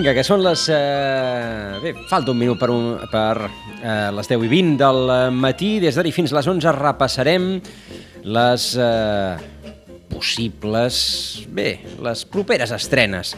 [0.00, 0.62] Vinga, que són les...
[0.72, 1.80] Eh...
[1.82, 5.74] Bé, falta un minut per, un, per eh, les 10 i 20 del matí.
[5.82, 7.50] Des d'ara fins les 11 repassarem
[8.24, 9.36] les eh,
[10.08, 11.02] possibles...
[11.52, 11.68] Bé,
[12.00, 13.34] les properes estrenes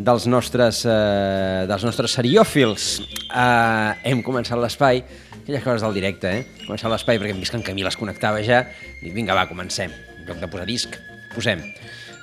[0.00, 2.90] dels nostres, eh, dels nostres seriòfils.
[3.28, 5.04] Eh, hem començat l'espai,
[5.42, 6.44] aquelles coses del directe, eh?
[6.64, 8.64] Començar l'espai perquè hem vist que en Camil es connectava ja.
[9.04, 9.92] Dic, vinga, va, comencem.
[10.16, 10.96] En lloc de posar disc,
[11.36, 11.68] posem.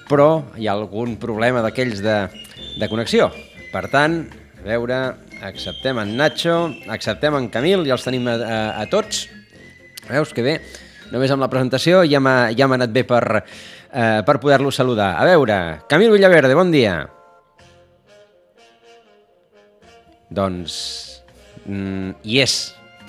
[0.10, 2.24] Però hi ha algun problema d'aquells de,
[2.82, 3.30] de connexió.
[3.76, 4.22] Per tant,
[4.56, 4.98] a veure,
[5.44, 9.26] acceptem en Nacho, acceptem en Camil, ja els tenim a, a, a tots.
[10.08, 10.54] Veus que bé?
[11.12, 15.10] Només amb la presentació ja m'ha ja anat bé per, eh, per poder-lo saludar.
[15.20, 15.58] A veure,
[15.92, 17.02] Camil Villaverde, bon dia.
[20.32, 20.80] Doncs,
[21.66, 22.56] mm, hi és,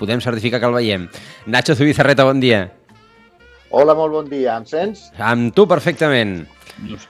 [0.01, 1.07] podem certificar que el veiem.
[1.47, 2.65] Nacho Zubizarreta, bon dia.
[3.71, 4.59] Hola, molt bon dia.
[4.59, 5.07] Em sents?
[5.15, 6.41] Amb tu perfectament.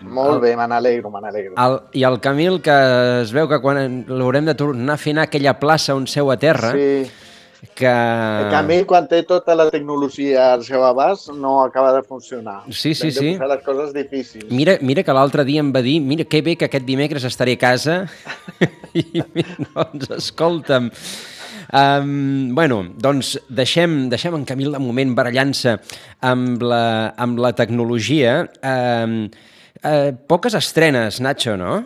[0.01, 1.55] Molt bé, me n'alegro, me n'alegro.
[1.59, 2.75] El, I el Camil, que
[3.21, 6.31] es veu que quan l'haurem de tornar a fer anar a aquella plaça on seu
[6.31, 7.07] a terra, Sí,
[7.75, 7.89] que...
[7.89, 12.61] el Camil, quan té tota la tecnologia al seu abast, no acaba de funcionar.
[12.69, 13.33] Sí, sí, sí.
[13.35, 14.51] posar les coses difícils.
[14.51, 17.57] Mira, mira que l'altre dia em va dir mira que bé que aquest dimecres estaré
[17.57, 18.03] a casa
[18.93, 19.23] i
[19.73, 20.91] doncs escolta'm
[21.73, 25.77] um, bueno, doncs deixem, deixem en Camil de moment barallant-se
[26.21, 29.19] amb, la, amb la tecnologia um,
[29.87, 31.85] uh, poques estrenes, Nacho, no?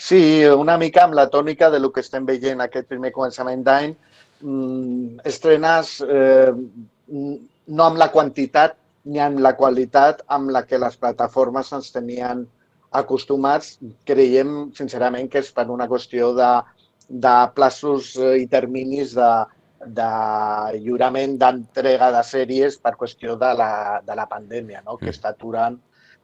[0.00, 3.90] Sí, una mica amb la tònica de lo que estem veient aquest primer començament d'any.
[4.40, 6.52] Mm, estrenes eh,
[7.12, 12.46] no amb la quantitat ni amb la qualitat amb la que les plataformes ens tenien
[12.96, 13.74] acostumats.
[14.08, 16.50] Creiem, sincerament, que és per una qüestió de,
[17.26, 19.30] de plaços eh, i terminis de,
[20.00, 20.10] de
[20.78, 23.70] lliurament d'entrega de sèries per qüestió de la,
[24.06, 24.96] de la pandèmia, no?
[24.96, 25.76] que està aturant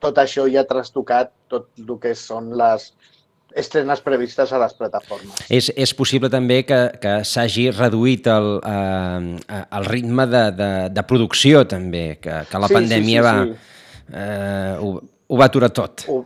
[0.02, 2.90] tot això i ha trastocat tot el que són les
[3.56, 5.38] estrenes previstes a les plataformes.
[5.48, 11.04] És, és possible també que, que s'hagi reduït el, eh, el ritme de, de, de
[11.08, 14.12] producció també, que, que la Sí, sí, pandèmia sí, va, sí.
[14.12, 16.04] eh, ho, ho va aturar tot.
[16.12, 16.20] Ho,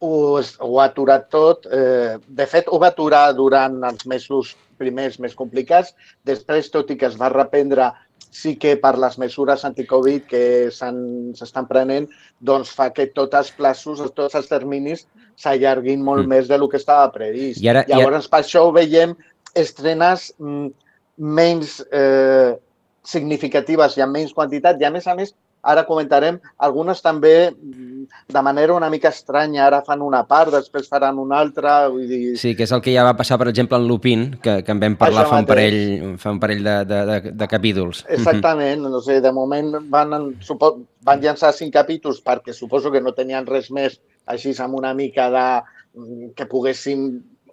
[0.00, 1.68] ho, ho ha aturat tot.
[1.68, 5.92] Eh, de fet, ho va aturar durant els mesos primers més complicats.
[6.26, 7.92] Després, tot i que es va reprendre,
[8.34, 10.42] sí que per les mesures anticovid que
[10.74, 12.08] s'estan prenent,
[12.42, 15.06] doncs fa que tots els plaços, tots els terminis
[15.38, 16.28] s'allarguin molt Mm.
[16.34, 17.62] més de lo que estava previst.
[17.62, 19.14] I ara- i ara- Llavors, per això ho veiem
[19.54, 20.68] estrenes mm,
[21.18, 22.56] menys eh,
[23.04, 25.34] significatives i amb menys quantitat i, a més a més,
[25.64, 28.04] ara comentarem, algunes també mm,
[28.34, 32.22] de manera una mica estranya, ara fan una part, després faran una altra, vull dir...
[32.40, 34.82] Sí, que és el que ja va passar, per exemple, en Lupin, que, que en
[34.82, 35.78] vam parlar fa un parell,
[36.20, 38.04] fa un parell de, de, de, de capítols.
[38.18, 43.16] Exactament, no sé, de moment van, supo, van llançar cinc capítols perquè suposo que no
[43.16, 44.00] tenien res més
[44.30, 45.46] així amb una mica de
[45.96, 47.08] mm, que poguessin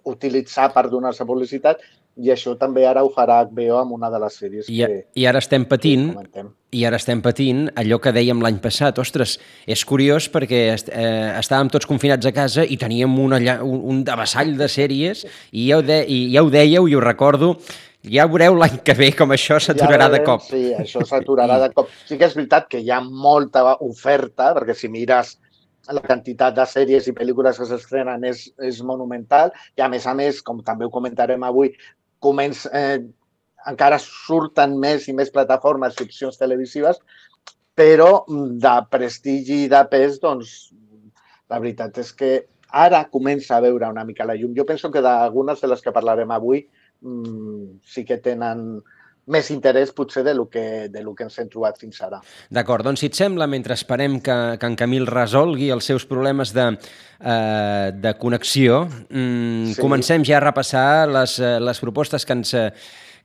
[0.08, 1.82] utilitzar per donar-se publicitat
[2.16, 5.24] i això també ara ho farà HBO amb una de les sèries I, que, I
[5.30, 6.10] ara estem patint,
[6.72, 8.98] i ara estem patint allò que dèiem l'any passat.
[9.00, 13.80] Ostres, és curiós perquè est eh, estàvem tots confinats a casa i teníem una, un,
[13.94, 17.54] un devassall de sèries i ja ho, de, i ja ho dèieu i ho recordo.
[18.02, 20.42] Ja veureu l'any que ve com això s'aturarà Ja de cop.
[20.48, 21.88] Sí, això s'aturarà de cop.
[22.08, 25.36] Sí que és veritat que hi ha molta oferta, perquè si mires
[25.90, 30.14] la quantitat de sèries i pel·lícules que s'estrenen és, és monumental i a més a
[30.14, 31.72] més, com també ho comentarem avui,
[32.22, 33.02] comença, eh,
[33.68, 37.00] encara surten més i més plataformes i opcions televisives,
[37.78, 40.72] però de prestigi i de pes, doncs,
[41.50, 42.32] la veritat és que
[42.84, 44.54] ara comença a veure una mica la llum.
[44.56, 46.64] Jo penso que d'algunes de les que parlarem avui
[47.00, 48.80] mm, sí que tenen
[49.30, 52.18] més interès potser de lo que, de lo que ens hem trobat fins ara.
[52.50, 56.54] D'acord, doncs si et sembla, mentre esperem que, que en Camil resolgui els seus problemes
[56.56, 56.66] de,
[57.20, 59.80] eh, de connexió, mm, sí.
[59.80, 62.54] Comencem ja a repassar les, eh, les propostes que ens,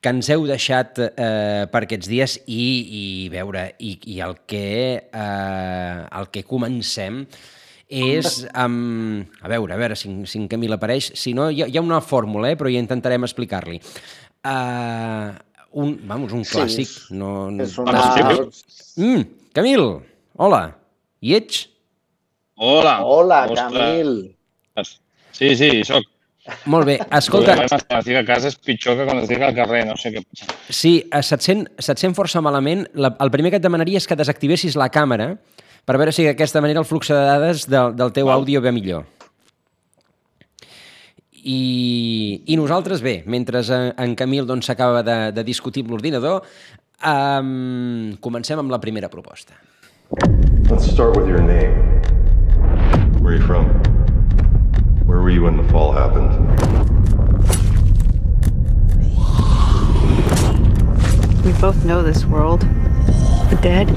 [0.02, 2.64] que ens heu deixat eh, per aquests dies i,
[3.02, 4.68] i veure, i, i el, que,
[5.02, 7.24] eh, el que comencem
[7.88, 9.34] és amb...
[9.42, 11.14] A veure, a veure si, si en Camil apareix.
[11.16, 13.80] Si no, hi ha, hi ha una fórmula, eh, però ja intentarem explicar-li.
[14.48, 15.34] Uh,
[15.72, 16.82] un, vamos, un Sí, clàssic.
[16.82, 18.48] és- no, És no- una...
[18.98, 19.22] Mm,
[19.54, 19.84] Camil,
[20.36, 20.76] hola.
[21.22, 21.70] I ets?
[22.56, 23.00] Hola.
[23.04, 23.72] Hola, Ostres.
[23.74, 24.36] Camil.
[25.32, 26.04] Sí, sí, soc.
[26.66, 26.96] Molt bé.
[27.12, 30.14] Escolta, és quan estic a casa és pitjor que quan estic al carrer, no sé
[30.14, 30.46] què passa.
[30.70, 32.88] sí, eh, se't sent, se't sent força malament.
[32.96, 35.38] La, el primer que et demanaria és que desactivessis la càmera
[35.86, 38.40] per veure si d'aquesta manera el flux de dades del, del teu Val.
[38.40, 39.04] àudio ve millor.
[41.48, 46.44] I, i nosaltres, bé, mentre en Camil doncs, s'acaba doncs, de, de discutir amb l'ordinador,
[47.08, 49.56] um, comencem amb la primera proposta.
[50.70, 52.02] Let's start with your name.
[53.22, 53.70] Where are you from?
[55.08, 56.36] Where were you when the fall happened?
[61.46, 62.62] We both know this world.
[63.50, 63.88] The dead.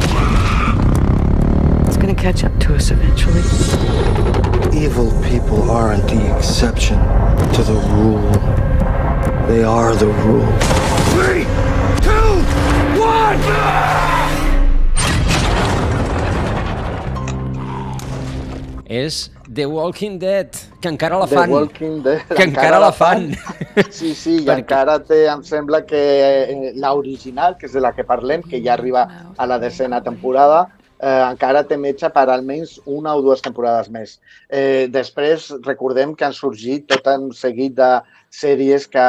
[1.88, 4.50] It's gonna catch up to us eventually.
[4.73, 6.99] Evil people aren't the exception
[7.55, 8.31] to the rule.
[9.49, 10.47] They are the rule.
[11.15, 11.45] Three,
[12.07, 12.31] two,
[13.01, 13.41] one!
[18.91, 20.49] És The Walking Dead,
[20.81, 21.51] que encara la The fan.
[21.51, 23.31] Walking Dead, Que encara la fan.
[23.91, 27.93] Sí, sí, i Perquè- encara té, em sembla que eh, l'original, que és de la
[27.95, 30.69] que parlem, que ja arriba a la decena temporada,
[31.00, 34.19] eh, encara té metge per almenys una o dues temporades més.
[34.49, 37.93] Eh, després, recordem que han sorgit tot un seguit de
[38.31, 39.06] sèries que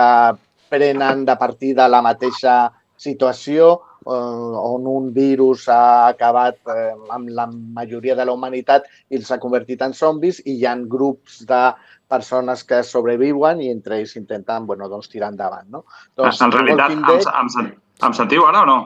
[0.72, 2.72] prenen de partir de la mateixa
[3.02, 3.74] situació,
[4.06, 9.32] eh, on un virus ha acabat eh, amb la majoria de la humanitat i els
[9.32, 11.64] ha convertit en zombis i hi ha grups de
[12.12, 15.68] persones que sobreviuen i entre ells intenten bueno, doncs, tirar endavant.
[15.72, 15.86] No?
[16.16, 17.72] Doncs, en realitat, em, em,
[18.08, 18.80] em sentiu ara o no?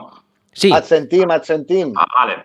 [0.56, 1.92] Sí, Et sentim, et sentim.
[2.00, 2.36] Ah, vale.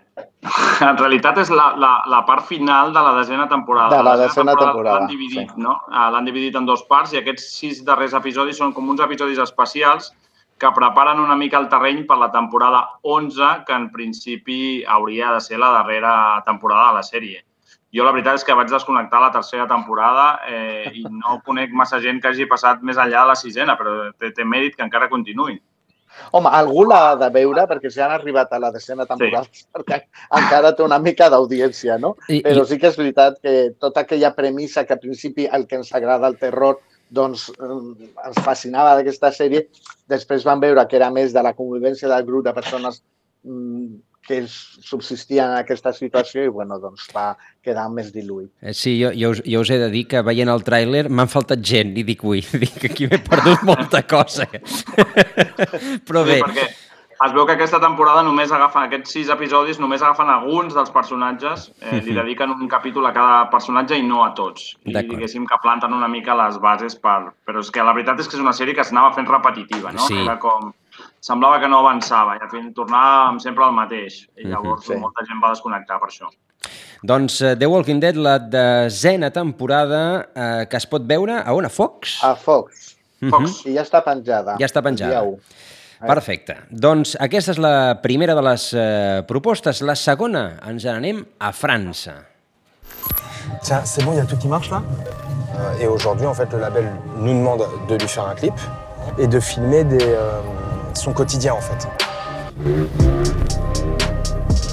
[0.82, 3.96] En realitat és la, la, la part final de la desena temporada.
[3.96, 5.78] De la desena temporada, L'han dividit, no?
[5.88, 9.40] Ah, L'han dividit en dos parts i aquests sis darrers episodis són com uns episodis
[9.40, 10.10] especials
[10.60, 15.40] que preparen una mica el terreny per la temporada 11, que en principi hauria de
[15.40, 16.12] ser la darrera
[16.44, 17.40] temporada de la sèrie.
[17.92, 22.00] Jo la veritat és que vaig desconnectar la tercera temporada eh, i no conec massa
[22.00, 25.10] gent que hagi passat més enllà de la sisena, però té, té mèrit que encara
[25.12, 25.58] continuï.
[26.32, 29.64] Home, algú l'ha de veure perquè si han arribat a la decena temporada sí.
[29.74, 30.02] perquè
[30.38, 32.14] encara té una mica d'audiència, no?
[32.28, 35.76] I- Però sí que és veritat que tota aquella premissa que al principi el que
[35.80, 36.78] ens agrada el terror
[37.12, 37.80] doncs eh,
[38.26, 39.66] ens fascinava d'aquesta sèrie,
[40.08, 43.02] després vam veure que era més de la convivència del grup de persones
[43.44, 47.32] mm, que subsistien en aquesta situació i bueno, doncs va
[47.64, 48.50] quedar més diluït.
[48.62, 51.30] Eh, Sí, jo, jo, us, jo us he de dir que veient el tràiler m'han
[51.30, 54.46] faltat gent i dic, ui, dic que aquí m'he perdut molta cosa.
[56.06, 56.66] Però bé, Sí, perquè
[57.22, 61.68] es veu que aquesta temporada només agafen, aquests sis episodis només agafen alguns dels personatges,
[61.80, 64.72] eh, li dediquen un capítol a cada personatge i no a tots.
[64.82, 67.32] I diguéssim que planten una mica les bases per...
[67.46, 70.06] Però és que la veritat és que és una sèrie que s'anava fent repetitiva, no?
[70.08, 70.18] Sí.
[70.24, 70.72] Era com...
[71.22, 74.24] Semblava que no avançava i al final tornàvem sempre al mateix.
[74.42, 74.96] I llavors sí.
[74.98, 76.30] molta gent va desconnectar per això.
[77.02, 80.00] doncs eh, The Walking Dead, la desena temporada
[80.34, 81.66] eh, que es pot veure a on?
[81.66, 82.18] A Fox?
[82.22, 82.96] A Fox.
[83.30, 83.60] Fox.
[83.70, 84.56] I ja està penjada.
[84.58, 85.22] Ja està penjada.
[85.22, 85.38] U.
[86.02, 86.56] Perfecte.
[86.70, 89.82] Doncs aquesta és la primera de les eh, propostes.
[89.86, 92.16] La segona, ens n'anem a França.
[93.62, 94.82] Tiens, c'est bon, il y a tout qui marche là
[95.54, 96.86] Euh, Et aujourd'hui, en fait, le label
[97.18, 98.54] nous demande de lui faire un clip
[99.18, 100.40] et de filmer des, euh,
[100.96, 101.88] son quotidien en fait.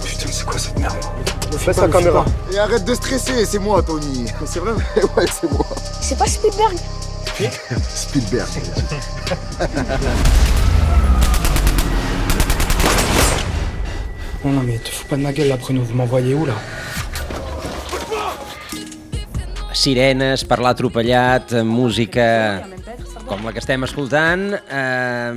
[0.05, 0.95] Putain, c'est quoi cette merde
[1.57, 2.25] Fais sa caméra.
[2.53, 4.25] Et arrête de stresser, c'est moi, Tony.
[4.45, 4.71] C'est vrai
[5.17, 5.65] Ouais, c'est moi.
[5.99, 6.77] C'est pas Spielberg
[7.95, 8.47] Spielberg.
[14.45, 16.53] Non, non, mais te fous pas de ma gueule là, Bruno, vous m'envoyez où là
[19.73, 22.61] Sirenes, parlar atropellat, música
[23.29, 25.33] com la que estem escoltant eh,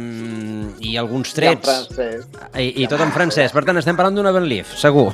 [0.81, 1.69] i alguns I en trets.
[1.69, 2.27] francès.
[2.57, 3.53] I, I tot en francès.
[3.53, 5.11] Per tant, estem parlant d'una Van Leaf, segur.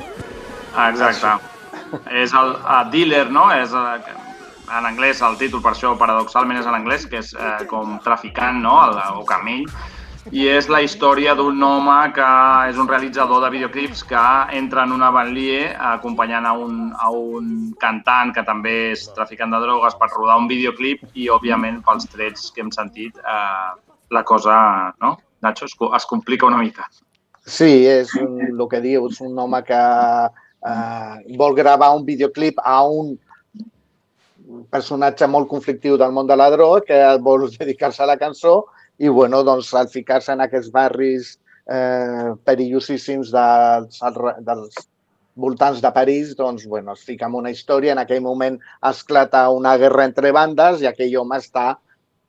[0.77, 1.35] Ah, exacte.
[2.13, 3.49] és el a dealer, no?
[3.57, 4.17] És, eh,
[4.79, 8.61] en anglès, el títol per això paradoxalment és en anglès, que és eh, com traficant,
[8.63, 8.77] no?
[8.87, 9.65] El, o camell.
[10.35, 12.29] I és la història d'un home que
[12.69, 14.25] és un realitzador de videoclips que
[14.59, 19.61] entra en una banlieue acompanyant a un, a un cantant que també és traficant de
[19.63, 23.71] drogues per rodar un videoclip i, òbviament, pels trets que hem sentit, eh,
[24.11, 24.59] la cosa,
[25.01, 25.17] no?
[25.41, 26.89] Nacho, es, es complica una mica.
[27.49, 32.83] Sí, és un, el que dius, un home que eh, vol gravar un videoclip a
[32.85, 33.15] un
[34.73, 38.67] personatge molt conflictiu del món de la droga que vol dedicar-se a la cançó
[38.99, 41.37] i, bueno, doncs, al ficar-se en aquests barris
[41.71, 44.01] eh, perillosíssims dels,
[44.47, 44.79] dels
[45.39, 47.93] voltants de París, doncs, bueno, es fica en una història.
[47.95, 48.59] En aquell moment
[48.91, 51.77] esclata una guerra entre bandes i aquell home està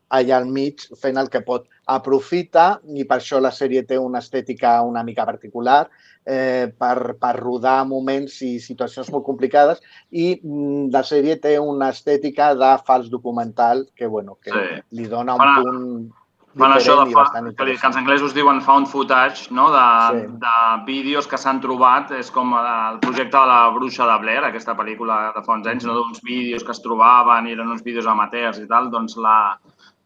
[0.09, 1.65] allà al mig fent el que pot.
[1.89, 5.88] Aprofita, i per això la sèrie té una estètica una mica particular,
[6.25, 9.79] eh, per, per rodar moments i situacions molt complicades
[10.11, 14.81] i mm, la sèrie té una estètica de fals documental que, bueno, que Sí.
[14.99, 16.11] li dona un Fan- punt
[16.57, 19.67] Fan això de i fa, bastant que, que els anglesos diuen found footage, no?
[19.69, 20.21] de, Sí.
[20.41, 20.53] de
[20.87, 25.19] vídeos que s'han trobat, és com el projecte de la bruixa de Blair, aquesta pel·lícula
[25.35, 25.93] de fa uns anys, no?
[25.93, 29.59] d'uns vídeos que es trobaven, i eren uns vídeos amateurs i tal, doncs la,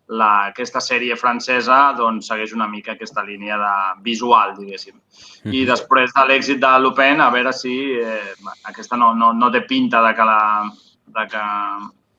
[0.09, 3.73] la, aquesta sèrie francesa doncs, segueix una mica aquesta línia de
[4.03, 5.00] visual, diguéssim.
[5.45, 8.35] I després de l'èxit de Lupin, a veure si eh,
[8.67, 10.69] aquesta no, no, no té pinta de que, la,
[11.07, 11.47] de que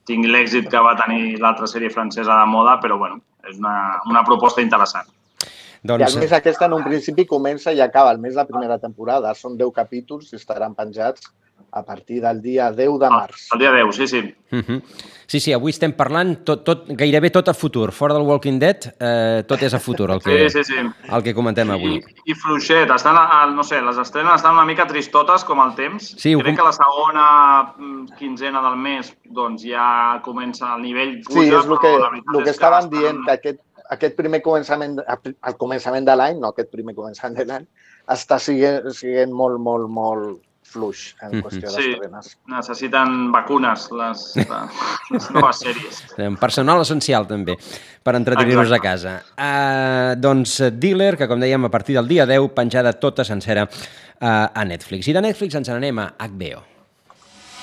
[0.08, 3.20] tingui l'èxit que va tenir l'altra sèrie francesa de moda, però bueno,
[3.50, 3.76] és una,
[4.10, 5.10] una proposta interessant.
[5.84, 9.34] I a més aquesta en un principi comença i acaba al mes la primera temporada.
[9.36, 11.28] Són 10 capítols i estaran penjats
[11.74, 13.48] a partir del dia 10 de març.
[13.52, 14.20] El dia 10, sí, sí.
[14.52, 14.82] Uh -huh.
[15.26, 17.90] Sí, sí, avui estem parlant tot, tot, gairebé tot a futur.
[17.92, 20.78] Fora del Walking Dead, eh, tot és a futur, el que, Sí, sí, sí.
[21.12, 21.96] el que comentem avui.
[21.96, 23.16] I, i fluixet, estan,
[23.56, 26.14] no sé, les estrenes estan una mica tristotes com el temps.
[26.18, 31.22] Sí, Crec com- que la segona mm, quinzena del mes doncs ja comença el nivell
[31.24, 34.42] Sí, puja, és el que, el que és estaven estan- dient, que aquest, aquest primer
[34.42, 35.00] començament,
[35.42, 37.66] al començament de l'any, no aquest primer començament de l'any,
[38.08, 40.38] està siguent, siguent molt, molt, molt
[40.74, 41.42] fluix en Mhm.
[41.46, 41.86] qüestió Sí.
[41.94, 42.32] d'estrenes.
[42.50, 44.24] Necessiten vacunes, les,
[45.14, 46.02] les noves sèries.
[46.28, 47.56] Un personal essencial, també,
[48.02, 49.14] per entretenir-nos a casa.
[49.38, 54.48] Uh, doncs Dealer, que com dèiem, a partir del dia 10, penjada tota sencera uh,
[54.52, 55.06] a Netflix.
[55.08, 56.62] I de Netflix ens n'anem a HBO.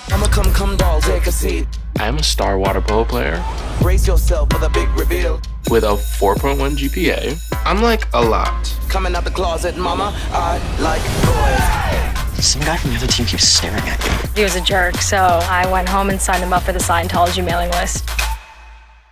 [0.10, 1.68] I'ma come, come, doll, take a seat.
[2.00, 3.38] I'm a star water polo player
[3.82, 5.40] Brace yourself for the big reveal.
[5.70, 7.38] with a 4.1 GPA.
[7.66, 8.74] I'm like a lot.
[8.90, 12.11] Coming out the closet, mama, I like boys.
[12.42, 14.12] Some guy from the other team keeps staring at you.
[14.36, 17.46] He was a jerk, so I went home and signed him up for the Scientology
[17.46, 18.04] mailing list.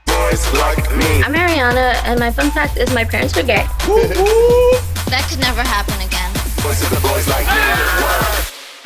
[0.07, 1.21] Boys like me.
[1.21, 3.65] I'm Ariana, and my fun fact is my parents were gay.
[5.13, 6.31] That could never happen again.
[6.63, 7.45] Boys the boys like.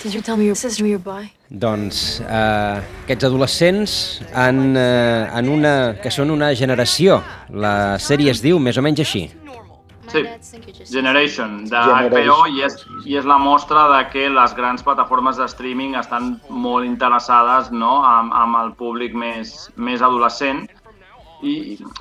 [0.04, 1.32] Did you tell me your sister you're bi?
[1.48, 7.22] Doncs eh, aquests adolescents en, eh, en una, que són una generació.
[7.50, 9.30] La sèrie es diu més o menys així.
[10.14, 10.22] Sí,
[10.92, 12.14] Generation, de Generation.
[12.14, 12.78] HBO, i és,
[13.10, 17.96] i és la mostra de que les grans plataformes de streaming estan molt interessades no?
[18.06, 20.68] amb, amb el públic més, més adolescent.
[21.44, 21.56] I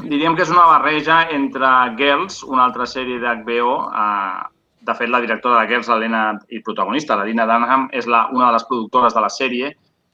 [0.06, 4.42] diríem que és una barreja entre Girls, una altra sèrie d'HBO, eh,
[4.82, 8.50] de fet, la directora de Girls, l'Helena, i protagonista, la Dina Dunham, és la, una
[8.50, 9.72] de les productores de la sèrie,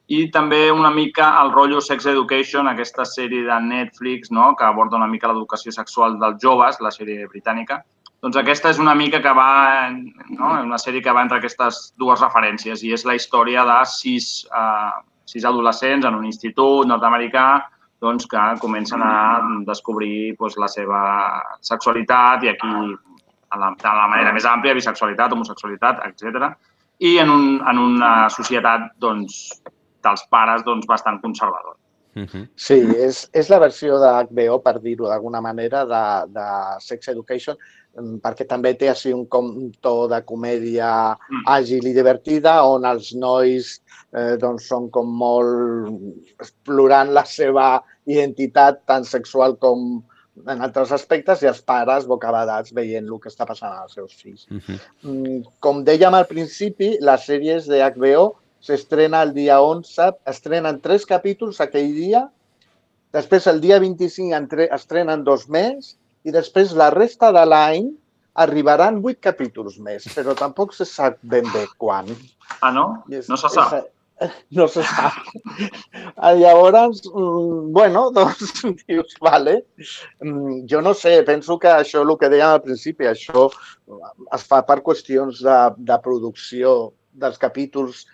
[0.08, 4.54] i també una mica el rotllo Sex Education, aquesta sèrie de Netflix no?
[4.56, 7.82] que aborda una mica l'educació sexual dels joves, la sèrie britànica.
[8.24, 10.54] Doncs aquesta és una mica que va, no?
[10.64, 14.96] una sèrie que va entre aquestes dues referències i és la història de sis, uh,
[15.28, 17.46] sis adolescents en un institut nord-americà
[18.00, 21.00] doncs, que comencen a descobrir doncs, la seva
[21.60, 22.74] sexualitat i aquí
[23.50, 26.54] a la, de la manera més àmplia, bisexualitat, homosexualitat, etc.
[27.04, 29.42] I en, un, en una societat doncs,
[30.04, 31.76] dels pares doncs, bastant conservador.
[32.18, 32.48] Uh -huh.
[32.56, 36.46] Sí, és, és la versió de HBO, per dir-ho d'alguna manera, de, de
[36.80, 37.56] Sex Education,
[37.94, 42.84] mm, perquè també té així un, com, un to de comèdia àgil i divertida, on
[42.84, 43.80] els nois
[44.12, 50.02] eh, doncs són com molt explorant la seva identitat tant sexual com
[50.46, 54.46] en altres aspectes i els pares bocabadats veient el que està passant als seus fills.
[54.50, 54.78] Uh -huh.
[55.02, 61.06] Mm, Com dèiem al principi, les sèries de HBO s'estrena el dia 11, estrenen tres
[61.06, 62.26] capítols aquell dia,
[63.14, 65.94] després el dia 25 entre, estrenen dos més
[66.26, 67.92] i després la resta de l'any
[68.38, 72.10] arribaran vuit capítols més, però tampoc se sap ben bé quan.
[72.60, 72.90] Ah, no?
[73.08, 73.72] No se sap.
[74.22, 75.14] És, no se sap.
[76.16, 79.60] Ah, Llavors, mm, bueno, doncs dius, vale.
[80.22, 83.48] Mm, Jo no sé, penso que això, el que dèiem al principi, això
[84.34, 85.58] es fa per qüestions de,
[85.90, 88.06] de producció dels capítols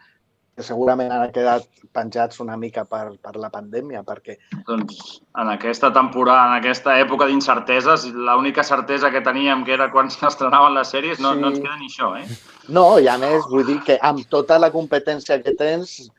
[0.54, 4.36] que segurament han quedat penjats una mica per, per la pandèmia, perquè
[4.68, 10.10] Doncs en aquesta temporada, en aquesta època d'incerteses, l'única certesa que teníem que era quan
[10.14, 11.40] s'estrenaven les sèries, no, Sí.
[11.42, 12.26] no ens queda ni això, eh?
[12.68, 16.10] No, i a més, vull dir que amb tota la competència que tens,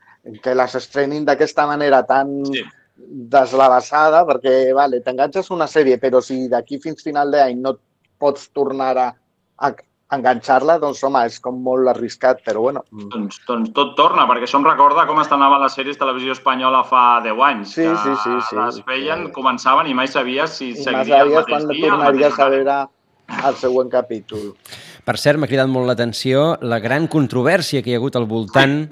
[0.42, 2.62] que les estrenin d'aquesta manera tan sí.
[3.32, 7.76] deslavessada, perquè, vale, t'enganxes una sèrie, però si d'aquí fins final d'any no
[8.18, 9.08] pots tornar a,
[9.64, 9.72] a
[10.12, 12.84] enganxar-la, doncs, home, és com molt arriscat, però bueno.
[12.92, 13.08] mm.
[13.10, 17.20] Doncs, doncs tot torna, perquè això em recorda com estrenaven les sèries televisió espanyola fa
[17.24, 17.72] 10 anys.
[17.74, 18.56] Sí, que sí, sí, sí.
[18.60, 21.90] Les feien, començaven i mai sabies si I seguiria el mateix quan dia.
[21.90, 22.78] tornaries a veure
[23.50, 24.52] el següent capítol.
[25.06, 28.86] Per cert, m'ha cridat molt l'atenció la gran controvèrsia que hi ha hagut al voltant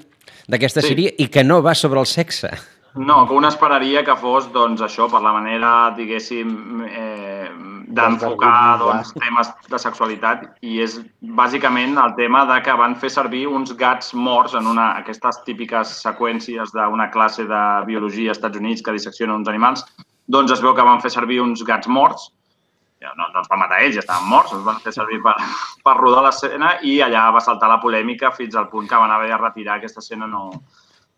[0.47, 0.89] d'aquesta Sí.
[0.91, 2.51] sèrie i que no va sobre el sexe.
[2.95, 6.51] No, que un esperaria que fos, doncs, això, per la manera, diguéssim,
[6.87, 7.49] eh,
[7.95, 10.95] d'enfocar doncs, temes de sexualitat i és
[11.37, 15.91] bàsicament el tema de que van fer servir uns gats morts en una, aquestes típiques
[16.05, 19.85] seqüències d'una classe de biologia als Estats Units que dissecciona uns animals,
[20.27, 22.31] doncs es veu que van fer servir uns gats morts.
[23.05, 25.35] No, no els van matar ells, ja estaven morts, els van fer servir per,
[25.85, 29.29] per rodar l'escena i allà va saltar la polèmica fins al punt que van haver
[29.29, 30.63] de retirar aquesta escena, no,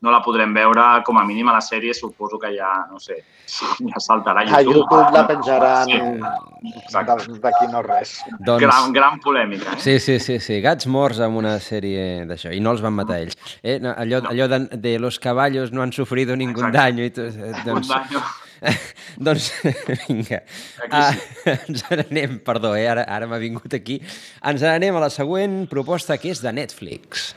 [0.01, 3.15] no la podrem veure com a mínim a la sèrie, suposo que ja, no sé,
[3.47, 4.83] ja saltarà a A YouTube.
[4.85, 8.19] YouTube la penjaran Sí, de- d'aquí no res.
[8.39, 9.73] Doncs- Gran, gran polèmica.
[9.73, 9.79] Eh?
[9.79, 13.19] Sí, sí, sí, sí, gats morts amb una sèrie d'això, i no els van matar
[13.23, 13.37] ells.
[13.63, 16.77] Eh, no, allò allò de, de los caballos no han sufrido ningún Exacte.
[16.77, 17.03] daño.
[17.03, 18.21] I tot, eh, doncs, daño.
[19.17, 19.51] doncs,
[20.07, 20.43] vinga.
[20.91, 21.11] Ah,
[21.67, 22.87] ens n'anem, perdó, eh?
[22.89, 23.99] ara, ara m'ha vingut aquí.
[24.43, 27.33] Ens n'anem a la següent proposta, que és de Netflix.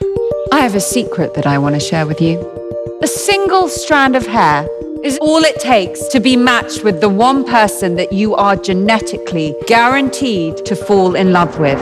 [0.53, 2.39] I have a secret that I want to share with you.
[3.03, 4.67] A single strand of hair
[5.05, 9.55] is all it takes to be matched with the one person that you are genetically
[9.69, 11.79] guaranteed to fall in love with.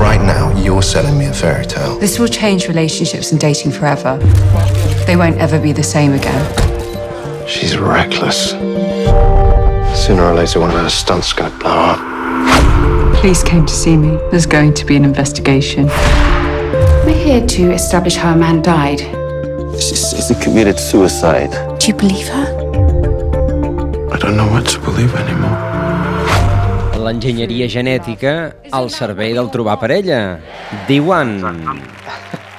[0.00, 1.98] Right now, you're selling me a fairy tale.
[1.98, 4.16] This will change relationships and dating forever.
[5.06, 7.48] They won't ever be the same again.
[7.48, 8.50] She's reckless.
[10.06, 13.16] Sooner or later, one of her stunts is going to blow up.
[13.16, 14.16] Police came to see me.
[14.30, 15.88] There's going to be an investigation.
[17.04, 19.00] We're here to establish how a man died.
[19.80, 21.50] She, committed suicide.
[21.78, 22.46] Do you believe her?
[24.12, 25.56] I don't know what to believe anymore.
[26.98, 30.38] L'enginyeria genètica al servei del trobar parella.
[30.86, 31.40] Diuen...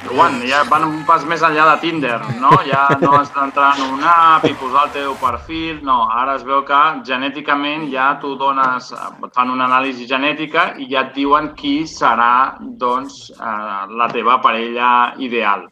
[0.10, 2.50] Diuen, ja van un pas més enllà de Tinder, no?
[2.66, 6.00] Ja no has d'entrar en una app i posar el teu perfil, no.
[6.10, 8.88] Ara es veu que genèticament ja tu dones,
[9.36, 14.90] fan una anàlisi genètica i ja et diuen qui serà, doncs, eh, la teva parella
[15.22, 15.68] ideal.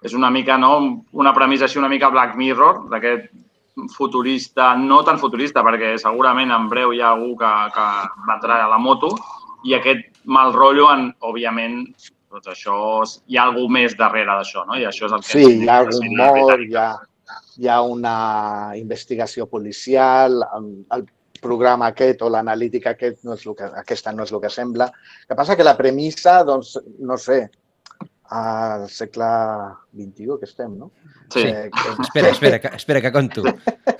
[0.00, 3.28] És una mica, no?, una premissa així una mica Black Mirror, d'aquest
[3.92, 7.90] futurista, no tan futurista, perquè segurament en breu hi ha algú que, que
[8.30, 9.12] vendrà a la moto,
[9.68, 11.84] i aquest mal rotllo, en, òbviament,
[12.30, 12.74] doncs això,
[13.26, 14.78] hi ha algú més darrere d'això, no?
[14.78, 15.30] I això és el que...
[15.32, 16.88] Sí, hi ha algun mort, hi ha,
[17.58, 18.16] hi ha una
[18.78, 20.38] investigació policial,
[20.94, 21.08] el
[21.40, 24.90] programa aquest o l'analítica aquest no és que, aquesta no és el que sembla.
[25.22, 27.42] El que passa que la premissa, doncs, no sé,
[28.30, 29.26] al segle
[29.92, 30.90] XXI que estem, no?
[31.32, 31.40] Sí.
[31.40, 32.02] Eh, que...
[32.02, 33.42] Espera, espera, que, espera, que conto.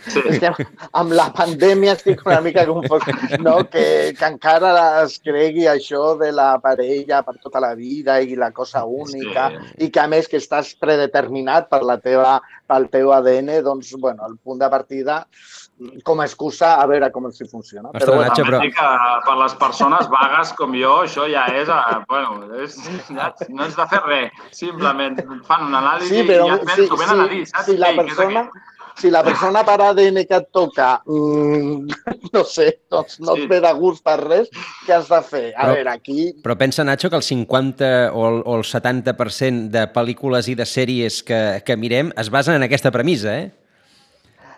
[0.06, 0.22] Sí.
[0.30, 0.54] Estem,
[0.96, 3.04] amb la pandèmia estic una mica confós,
[3.42, 3.56] no?
[3.70, 8.52] Que, que encara es cregui això de la parella per tota la vida i la
[8.56, 9.86] cosa única sí.
[9.86, 12.38] i que a més que estàs predeterminat per la teva,
[12.70, 15.24] pel teu ADN, doncs, bueno, el punt de partida
[16.04, 17.88] com a excusa a veure com els funciona.
[17.90, 18.60] Ostres, però, Nacho, però...
[18.60, 18.88] que
[19.26, 22.76] per les persones vagues com jo, això ja és, a, bueno, és,
[23.08, 25.16] ja, no és de fer res, simplement
[25.48, 27.70] fan una anàlisi sí, però, i ja et ven, sí, venen sí, a dir, saps?
[27.70, 28.44] Si la Ei, persona,
[29.00, 31.88] si la persona per ADN que et toca, mmm,
[32.34, 33.46] no sé, doncs no sí.
[33.46, 34.50] et ve de gust per res,
[34.84, 35.46] què has de fer?
[35.54, 36.18] A però, veure, aquí...
[36.44, 40.68] Però pensa, Nacho, que el 50 o el, o el 70% de pel·lícules i de
[40.68, 43.48] sèries que, que mirem es basen en aquesta premissa, eh?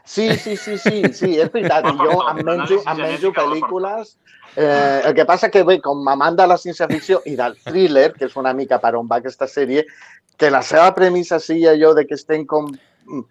[0.04, 1.86] Sí, sí, sí, sí, sí, és veritat.
[2.00, 4.16] Jo em menjo, em menjo pel·lícules
[4.54, 8.26] Eh, el que passa que, bé, com amant de la ciència-ficció i del thriller, que
[8.28, 9.86] és una mica per on va aquesta sèrie,
[10.36, 13.22] que la seva premissa sigui allò de que estem com mm,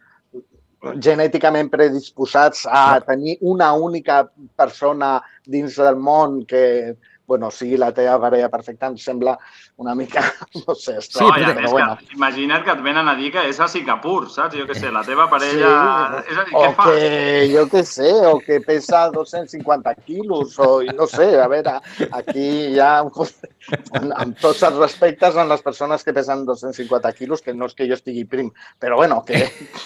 [1.06, 4.24] genèticament predisposats a tenir una única
[4.58, 6.96] persona dins del món que
[7.32, 9.38] bueno, sigui la teva parella perfecta, em sembla
[9.82, 10.24] una mica,
[10.66, 11.32] no sé, estrany.
[11.32, 11.96] Sí, però, però bueno.
[12.00, 14.58] Que, imagina't que et venen a dir que és a Singapur, saps?
[14.60, 15.72] Jo què sé, la teva parella...
[15.72, 16.88] Sí, és a dir, o què fa?
[16.90, 17.12] que,
[17.54, 21.78] jo què sé, o que pesa 250 quilos, o no sé, a veure,
[22.20, 27.56] aquí ja, amb, amb tots els respectes a les persones que pesen 250 quilos, que
[27.56, 29.46] no és que jo estigui prim, però bueno, que,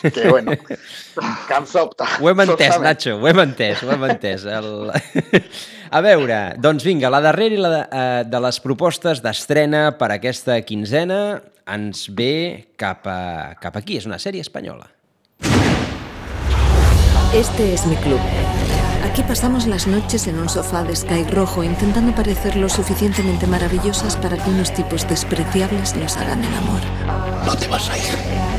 [0.10, 2.10] que bueno, que em sobta.
[2.20, 4.46] Ho hem entès, Nacho, ho hem entès, ho hem entès.
[4.50, 4.70] El...
[5.96, 10.10] A veure, doncs vinga, la darrera i la de, eh, de les propostes d'estrena per
[10.12, 11.40] aquesta quinzena
[11.72, 13.96] ens ve cap, a, cap aquí.
[13.96, 14.90] És una sèrie espanyola.
[17.34, 18.20] Este es mi club.
[19.06, 24.18] Aquí pasamos las noches en un sofá de sky rojo intentando parecer lo suficientemente maravillosas
[24.18, 26.82] para que unos tipos despreciables nos hagan el amor.
[27.46, 28.55] No te vas a ir.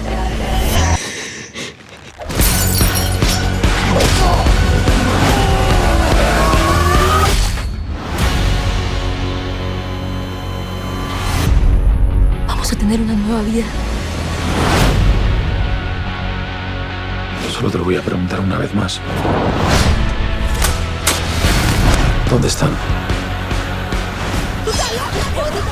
[13.43, 13.65] Vida.
[17.51, 19.01] Solo te lo voy a preguntar una vez más.
[22.31, 22.71] ¿Dónde están?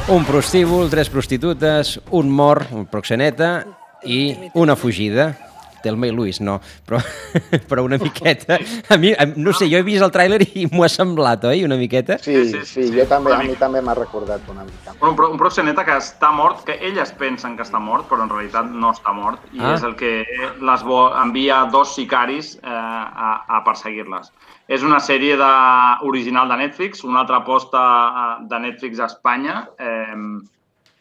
[0.09, 3.67] Un prostíbul, tres prostitutes, un mort, un proxeneta
[4.05, 5.44] i una fugida.
[5.85, 7.01] Telma i Luis, no, però,
[7.69, 8.59] però una miqueta.
[8.89, 11.65] A mi, no sé, jo he vist el tràiler i m'ho ha semblat, oi?
[11.67, 12.19] Una miqueta?
[12.23, 14.97] Sí, sí, sí, jo també, a mi també m'ha recordat una mica.
[15.01, 18.71] Un, un proxeneta que està mort, que elles pensen que està mort, però en realitat
[18.73, 19.75] no està mort, i ah.
[19.77, 20.15] és el que
[20.65, 20.89] les
[21.25, 24.33] envia dos sicaris eh, a, a perseguir-les.
[24.73, 25.53] És una sèrie de,
[26.09, 30.17] original de Netflix, una altra aposta eh, de Netflix a Espanya, eh,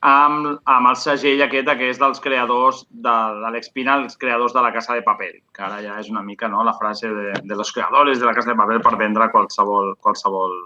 [0.04, 4.62] amb, amb el segell aquest que és dels creadors de l'Àlex Pina, els creadors de
[4.66, 7.56] la Casa de Paper, que ara ja és una mica no, la frase de, de
[7.56, 10.58] los creadores de la Casa de Paper per vendre qualsevol, qualsevol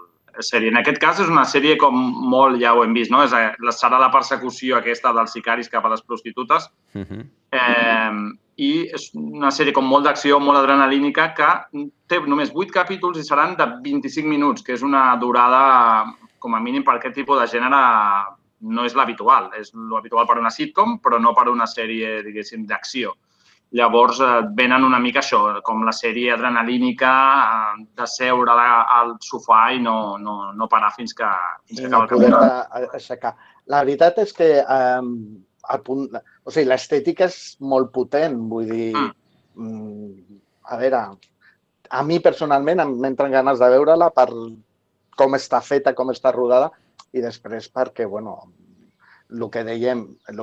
[0.42, 0.72] sèrie.
[0.72, 1.94] En aquest cas és una sèrie com
[2.32, 3.22] molt, ja ho hem vist, no?
[3.26, 3.34] És,
[3.78, 6.68] serà la persecució aquesta dels sicaris cap a les prostitutes.
[6.94, 7.24] Uh -huh.
[7.52, 8.12] eh,
[8.58, 11.48] i és una sèrie com molt d'acció, molt adrenalínica, que
[12.08, 16.04] té només 8 capítols i seran de 25 minuts, que és una durada,
[16.40, 19.50] com a mínim, per aquest tipus de gènere no és l'habitual.
[19.58, 23.14] És l'habitual per una sitcom, però no per una sèrie, diguéssim, d'acció.
[23.76, 27.10] Llavors, eh, venen una mica això, com la sèrie adrenalínica
[27.42, 31.28] eh, de seure al sofà i no, no, no parar fins que,
[31.68, 32.94] fins que acaba el capítol.
[32.96, 33.34] aixecar.
[33.68, 35.02] La veritat és que eh,
[35.74, 40.40] el punt, o sigui, l'estètica és molt potent, vull dir, mm.
[40.72, 41.02] a veure,
[41.88, 44.30] a mi personalment m'entren ganes de veure-la per
[45.18, 46.70] com està feta, com està rodada,
[47.12, 48.36] i després perquè, bueno,
[49.30, 50.42] el que dèiem, el,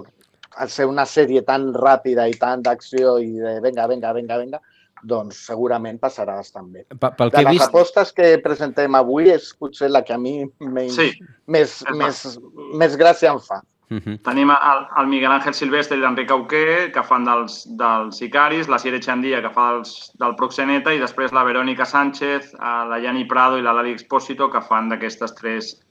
[0.55, 4.61] al ser una sèrie tan ràpida i tan d'acció i de venga, venga, venga, venga,
[5.05, 6.85] doncs segurament passarà bastant bé.
[6.97, 7.67] Pel que de les vist...
[7.67, 11.11] apostes que presentem avui és potser la que a mi menys, Sí.
[11.47, 12.25] més, més,
[12.73, 13.61] més gràcia em fa.
[13.91, 14.17] Uh -huh.
[14.25, 18.79] Tenim el, el Miguel Ángel Silvestre i l'Enric Auqué, que fan dels, dels Sicaris, la
[18.79, 23.25] Sire Chandia, que fa dels, del Proxeneta, i després la Verònica Sánchez, eh, la Yani
[23.25, 25.85] Prado i la Lali Expósito, que fan d'aquestes tres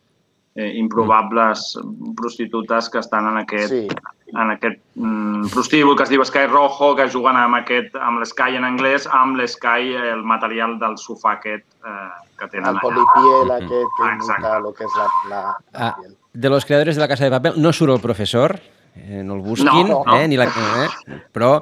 [0.56, 1.76] eh, improbables
[2.16, 3.88] prostitutes que estan en aquest, Sí.
[4.34, 8.56] en aquest mm, prostíbul que es diu Sky Rojo, que juguen amb, aquest, amb l'Sky
[8.56, 12.82] en anglès, amb l'Sky, el material del sofà aquest eh, que tenen El allà.
[12.82, 14.40] polipiel aquest que Exacte.
[14.42, 15.96] imita el que és la, la, Ah,
[16.32, 18.58] de los creadores de la Casa de Papel no surt el professor,
[18.96, 20.16] eh, no el busquin, No, no.
[20.18, 21.60] Eh, ni la, eh, però,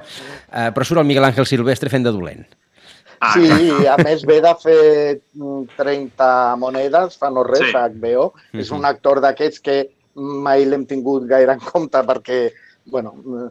[0.53, 2.47] eh, però surt el Miguel Ángel Silvestre fent de dolent.
[3.23, 7.77] Ah, Sí, a més ve de fer mm, 30 monedes, fa no res, Sí.
[7.77, 8.33] a HBO.
[8.53, 8.79] És Mhm.
[8.81, 9.77] un actor d'aquests que
[10.17, 12.51] mai l'hem tingut gaire en compte perquè,
[12.87, 13.47] bueno, mm,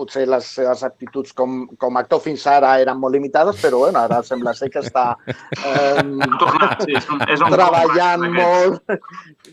[0.00, 4.00] potser les seves aptituds com, com a actor fins ara eren molt limitades, però bueno,
[4.00, 6.04] ara sembla ser que està eh,
[6.40, 8.94] Tornat, sí, és un, és un treballant molt,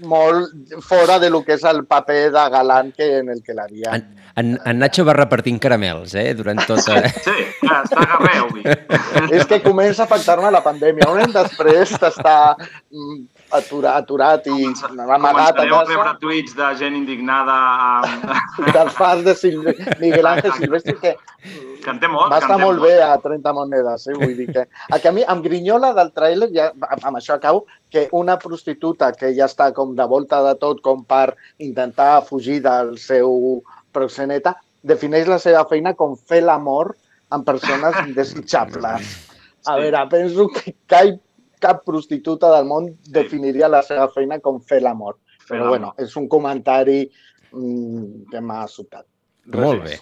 [0.07, 3.97] molt fora de lo que és el paper de galant que, en el que l'havia.
[3.97, 4.07] En,
[4.37, 7.01] en, en Nacho va repartint caramels, eh, durant tota...
[7.27, 8.51] Sí, clar, està a arreu.
[8.51, 8.77] vull dir.
[9.35, 11.09] És que comença a afectar-me la pandèmia.
[11.11, 12.37] Un any després t'està
[13.51, 15.93] aturat, aturat i amagat a Començareu a casa.
[15.93, 17.55] rebre tuits de gent indignada
[18.01, 18.35] amb...
[18.75, 19.61] dels fans de Sil
[20.01, 21.15] Miguel Ángel Silvestre
[21.87, 22.31] que té molt.
[22.31, 24.15] va estar molt bé a 30 monedes, eh?
[24.19, 24.65] vull dir que...
[24.91, 29.13] A que a mi em grinyola del tràiler, ja, amb això acabo, que una prostituta
[29.15, 33.61] que ja està com de volta de tot com per intentar fugir del seu
[33.95, 34.57] proxeneta,
[34.87, 36.95] defineix la seva feina com fer l'amor
[37.31, 39.15] amb persones desitjables.
[39.67, 41.15] A veure, penso que cap,
[41.59, 45.17] cap prostituta del món definiria la seva feina com fer l'amor.
[45.47, 47.05] Però bueno, és un comentari
[47.51, 49.05] mm, que m'ha sobtat.
[49.55, 49.99] Molt bé.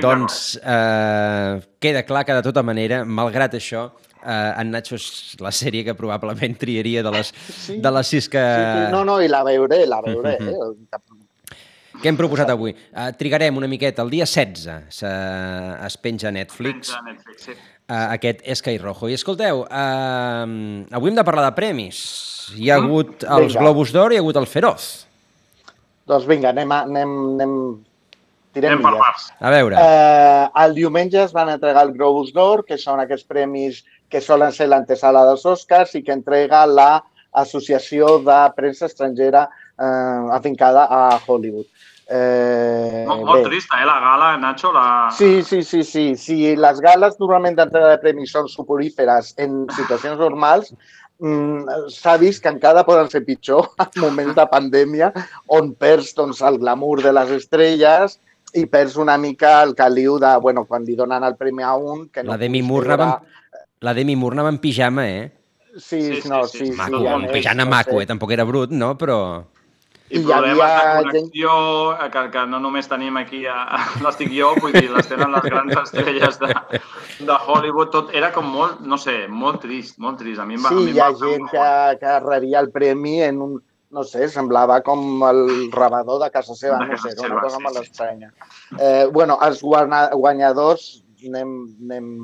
[0.00, 3.90] Doncs eh, queda clar que de tota manera, malgrat això,
[4.22, 7.80] eh, en Nacho és la sèrie que probablement triaria de les, Sí.
[7.82, 10.38] de les sis que, Sí, sí, no, no, i la veuré, la veuré.
[10.40, 10.48] Mhm.
[10.48, 11.10] Eh?
[12.00, 12.72] que hem proposat avui.
[12.72, 14.02] Eh, trigarem una miqueta.
[14.02, 15.10] El dia 16 se,
[15.86, 17.52] es penja a Netflix De Netflix, sí.
[17.90, 19.08] Eh, aquest Sky Rojo.
[19.10, 22.00] I escolteu, eh, avui hem de parlar de premis.
[22.56, 22.84] Hi ha Mm.
[22.86, 23.60] hagut els Vinga.
[23.60, 25.06] Globus d'Or i hi ha hagut el Feroz.
[26.06, 27.54] Doncs vinga, anem, a, anem, anem
[28.52, 29.28] tirem Anem per milles.
[29.38, 33.84] A veure, Eh, el diumenge es van entregar el Globus d'Or, que són aquests premis
[34.10, 39.48] que solen ser l'antesala dels Oscars i que entrega la Associació de Premsa Estrangera
[39.78, 41.66] eh, afincada a Hollywood.
[42.10, 43.48] Eh, Molt, molt bé.
[43.50, 44.72] trista, eh, la gala, Nacho.
[44.74, 45.10] La...
[45.14, 46.16] Sí, sí, sí, sí.
[46.18, 50.72] Si les gales normalment d'entrega de premis són suporíferes en situacions normals,
[51.22, 55.12] mm, s'ha vist que encara poden ser pitjor en moments de pandèmia
[55.54, 58.18] on perds doncs, el glamour de les estrelles
[58.58, 62.08] i perds una mica el caliu de, bueno, quan li donen el premi a un...
[62.10, 65.30] Que no la Demi Moore anava, amb- la Demi Moore anava en pijama, eh?
[65.76, 66.66] Sí, Sí, sí, sí, no, sí, sí.
[66.66, 66.72] sí.
[66.72, 68.02] sí, Maco, a en més, pijama no maco, sé.
[68.02, 68.06] eh?
[68.10, 68.96] Tampoc era brut, no?
[68.98, 69.20] Però...
[70.10, 71.50] I Hi problemes havia de connexió,
[72.10, 75.76] que, que no només tenim aquí, a, l'estic jo, vull dir, les tenen les grans
[75.84, 76.48] estrelles de,
[77.28, 80.42] de Hollywood, tot era com molt, no sé, molt trist, molt trist.
[80.42, 81.66] A mi em va, a Sí, mi em hi ha gent que,
[82.02, 83.56] que rebia el premi en un,
[83.90, 85.44] no sé, semblava com el
[85.74, 87.86] rebador de casa seva, De no sé, era una cosa sí, molt sí.
[87.88, 88.32] estranya.
[88.78, 90.90] Eh, bueno, els guanyadors,
[91.26, 91.54] anem,
[91.86, 92.14] anem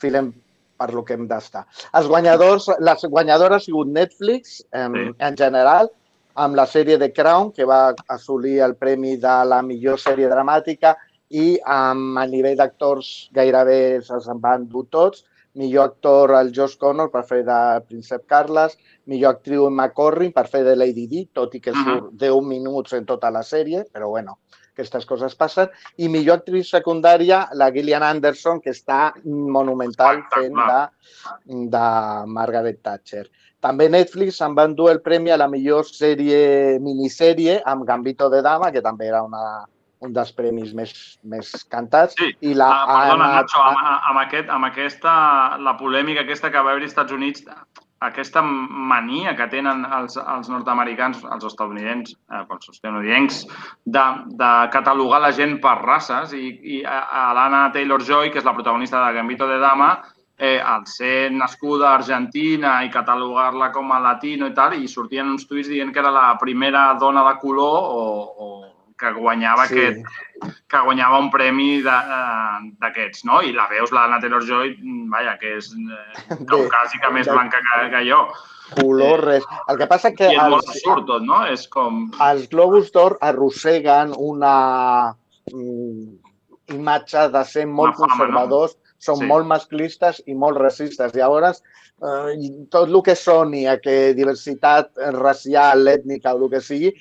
[0.00, 0.32] filem
[0.80, 1.66] per lo que hem d'estar.
[1.98, 5.10] Els guanyadors, les guanyadores ha sigut Netflix, en, Sí.
[5.28, 5.92] en general,
[6.34, 10.96] amb la sèrie The Crown, que va assolir el premi de la millor sèrie dramàtica,
[11.32, 15.24] i amb a nivell d'actors gairebé se'ls en van dur tots.
[15.60, 20.46] Millor actor el Josh Connor per fer de Príncep Carles, millor actriu Emma Corrin per
[20.48, 24.08] fer de Lady Di, tot i que surt 10 minuts en tota la sèrie, però
[24.14, 24.38] bueno,
[24.72, 25.68] aquestes coses passen.
[26.00, 30.80] I millor actriu secundària, la Gillian Anderson, que està monumental fent de,
[31.76, 31.86] de
[32.32, 33.26] Margaret Thatcher.
[33.62, 38.40] També Netflix se'n van dur el premi a la millor sèrie, minissèrie, amb Gambito de
[38.42, 39.62] Dama, que també era una,
[40.02, 40.90] un dels premis més,
[41.22, 42.16] més cantats.
[42.18, 42.32] Sí.
[42.50, 45.12] I la, Ah, perdona, Anna- Nacho, amb, amb, aquest, amb aquesta,
[45.62, 47.44] la polèmica aquesta que va haver-hi als Estats Units,
[48.02, 53.44] aquesta mania que tenen els, els nord-americans, els estadounidencs, eh, els estadounidencs,
[53.86, 54.02] de,
[54.42, 56.48] de catalogar la gent per races i,
[56.78, 59.92] i a, a l'Anna Taylor-Joy, que és la protagonista de Gambito de Dama,
[60.42, 65.30] eh, al ser nascuda a Argentina i catalogar-la com a latino i tal, i sortien
[65.30, 68.06] uns tuits dient que era la primera dona de color o,
[68.46, 68.48] o
[68.98, 69.78] que guanyava Sí.
[69.78, 70.02] aquest,
[70.70, 73.38] que guanyava un premi eh, d'aquests, no?
[73.42, 78.02] I la veus, l'Anna Taylor-Joy, mm, vaja, que és eh, caucàsica més blanca que, que
[78.10, 78.24] jo.
[78.80, 79.46] color, res.
[79.68, 81.44] El que passa que I és molt els, absurd tot, no?
[81.46, 82.06] És com...
[82.24, 84.54] els Globus d'Or arrosseguen una
[85.52, 86.14] mm,
[86.78, 88.64] imatge de ser molt fama, no?
[89.02, 89.26] Són Sí.
[89.26, 91.12] molt masclistes i molt racistes.
[91.18, 91.62] Llavors,
[92.02, 92.36] eh,
[92.70, 96.92] tot el que soni a que diversitat racial, ètnica o el que sigui,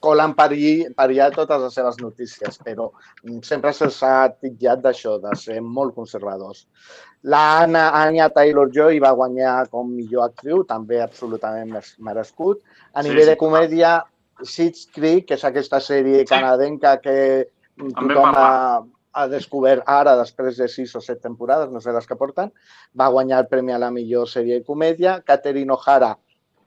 [0.00, 2.90] colen per, allí, per allà totes les seves notícies, però
[3.24, 6.66] mm, sempre se'ls ha titllat d'això, de ser molt conservadors.
[7.24, 12.62] La Anna, Anya Taylor-Joy va guanyar com millor actriu, també absolutament merescut.
[12.94, 13.30] A Sí, nivell sí.
[13.30, 14.04] de comèdia,
[14.44, 18.82] Schitt's Creek, que és aquesta sèrie canadenca que tothom ha.
[19.16, 22.52] Ha descobert ara, després de sis o set temporades, no sé les que porten,
[23.00, 25.16] va guanyar el premi a la millor sèrie de comèdia.
[25.26, 26.12] Catherine O'Hara,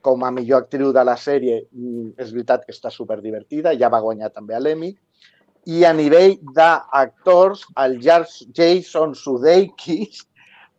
[0.02, 4.02] com a millor actriu de la sèrie, mm, és veritat que està superdivertida, ja va
[4.02, 4.94] guanyar també a l'Emmy.
[5.66, 10.24] I a nivell d'actors, el Jason Sudeikis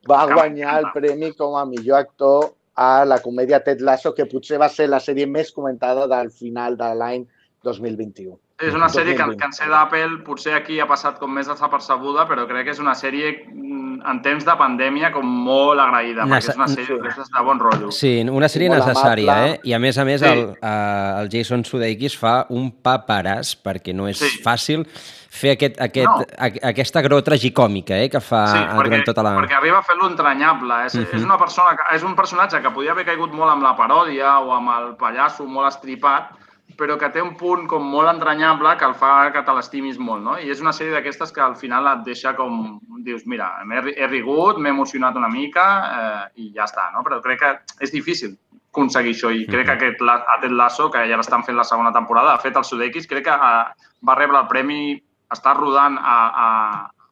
[0.10, 4.58] va guanyar el premi com a millor actor a la comèdia Ted Lasso, que potser
[4.58, 7.28] va ser la sèrie més comentada del final de l'any
[7.64, 8.40] 2021.
[8.62, 9.38] És una sèrie que, 2020.
[9.39, 12.80] que en ser d'Apple potser aquí ha passat com més desapercebuda, però crec que és
[12.80, 16.97] una sèrie mm, en temps de pandèmia com molt agraïda, Nece- perquè és una sèrie
[16.97, 17.91] d'aquestes de bon rotllo.
[17.91, 19.54] Sí, una sèrie molt necessària, amable.
[19.54, 19.60] eh?
[19.63, 20.28] I a més a més Sí.
[20.28, 24.41] el, eh, el Jason Sudeikis fa un paperàs perquè no és Sí.
[24.43, 24.86] fàcil
[25.32, 26.26] fer aquest, aquest, No.
[26.38, 29.36] a, aquesta gró tragicòmica eh, que fa Sí, perquè, durant tota la...
[29.38, 30.86] perquè arriba a fer-lo entranyable.
[30.88, 31.00] És, uh.
[31.06, 31.15] -huh.
[31.15, 34.39] és, una persona, que- és un personatge que podia haver caigut molt amb la paròdia
[34.39, 36.32] o amb el pallasso molt estripat,
[36.78, 40.24] però que té un punt com molt entranyable que el fa que te l'estimis molt,
[40.24, 40.38] no?
[40.40, 42.80] I és una sèrie d'aquestes que al final et deixa com...
[43.02, 43.48] Dius, mira,
[43.82, 47.02] ri- he rigut, m'he emocionat una mica eh, i ja està, no?
[47.08, 48.38] Però crec que és difícil
[48.72, 50.04] aconseguir això i crec que aquest,
[50.38, 53.34] aquest Lasso, que ja l'estan fent la segona temporada, ha fet el Sudeikis, crec que
[53.36, 54.96] eh, va rebre el premi,
[55.34, 56.48] està rodant a, a,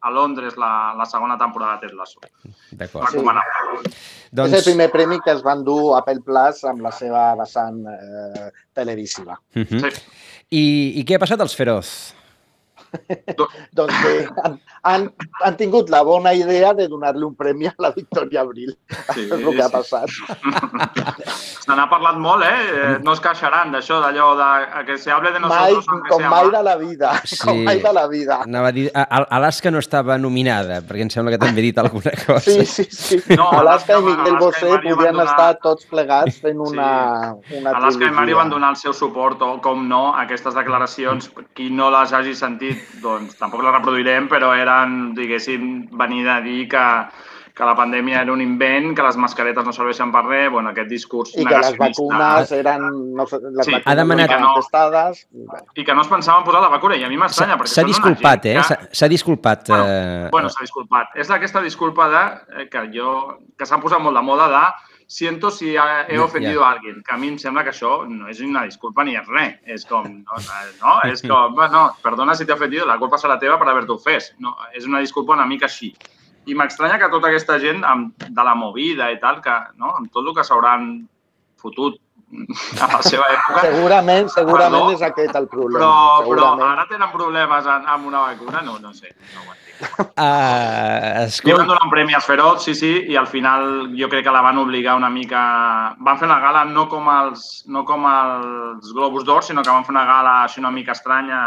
[0.01, 2.21] a Londres la, la segona temporada de Ted Lasso.
[2.71, 3.09] D'acord.
[3.09, 3.91] Recomanable.
[4.31, 4.53] Doncs...
[4.53, 7.81] És el primer premi que es van dur a Apple Plus amb la seva vessant
[7.91, 9.39] eh, televisiva.
[9.55, 9.81] Uh -huh.
[9.89, 10.01] Sí.
[10.49, 10.63] I,
[11.01, 12.15] I què ha passat als Feroz?
[13.75, 15.07] Doncs bé, han, han,
[15.43, 18.75] han tingut la bona idea de donar-li un premi a la Victòria Abril.
[19.13, 19.73] Sí, és el que ha sí.
[19.73, 20.09] passat.
[21.69, 22.61] Se n'ha parlat molt, eh?
[22.73, 24.45] Eh, No es queixaran d'això, d'allò de
[24.79, 27.11] a que se hable de Mai, nosotros aunque com mai de la vida.
[27.29, 27.37] Sí.
[27.43, 28.39] Com mai de la vida.
[28.43, 28.87] Anava a dir...
[28.95, 32.41] Alaska no estava nominada, perquè em sembla que també he dit alguna cosa.
[32.47, 33.19] Sí, sí, sí.
[33.37, 36.59] No, Alaska i Alaska- Miguel Alaska i Bosé Mario podien donar- estar tots plegats fent
[36.63, 36.89] una,
[37.59, 38.39] una Alaska i Mario trilogia.
[38.41, 41.29] van donar el seu suport, o com no, a aquestes declaracions.
[41.53, 46.67] Qui no les hagi sentit, doncs tampoc les reproduirem, però eren, diguéssim, venir a dir
[46.69, 46.83] que,
[47.59, 50.87] que la pandèmia era un invent, que les mascaretes no serveixen per res, bueno, aquest
[50.89, 52.13] discurs I que les negacionista.
[52.13, 52.85] vacunes eren...
[53.15, 55.25] No, les Sí, vacunes ha demanat- no testades.
[55.33, 55.81] i.
[55.81, 58.45] I que no es pensaven posar la vacuna, i a mi m'estranya, perquè S'ha disculpat,
[58.45, 58.55] eh?
[58.55, 59.69] que- S'ha- disculpat.
[59.75, 61.07] eh, Bueno, s'ha disculpat.
[61.15, 62.23] És aquesta disculpa de,
[62.63, 64.63] eh, que jo, que s'ha posat molt de moda de
[65.09, 68.39] siento si he ofendido a alguien, que a mi em sembla que això no és
[68.45, 69.55] una disculpa ni és res.
[69.65, 70.41] És com, no,
[70.83, 74.35] no és com, bueno, perdona si t'he ofendido, la culpa serà teva per haver-t'ho ofès.
[74.37, 75.89] No, és una disculpa una mica així.
[76.45, 80.13] I m'estranya que tota aquesta gent amb, de la movida i tal, que, no, amb
[80.13, 80.91] tot el que s'hauran
[81.57, 81.97] fotut
[82.85, 84.93] a la seva època, Segurament, segurament Perdó?
[84.93, 85.81] és aquest el problema.
[85.81, 89.09] però, però ara tenen problemes amb una vacuna, no, no sé.
[89.33, 89.49] No ho
[90.19, 94.09] Uh, Li escolta, van donar un premi als Feroz, sí, sí, i al final jo
[94.11, 95.41] crec que la van obligar una mica...
[96.03, 99.87] Van fer una gala no com els, no com els Globus d'Or, sinó que van
[99.87, 101.39] fer una gala així una mica estranya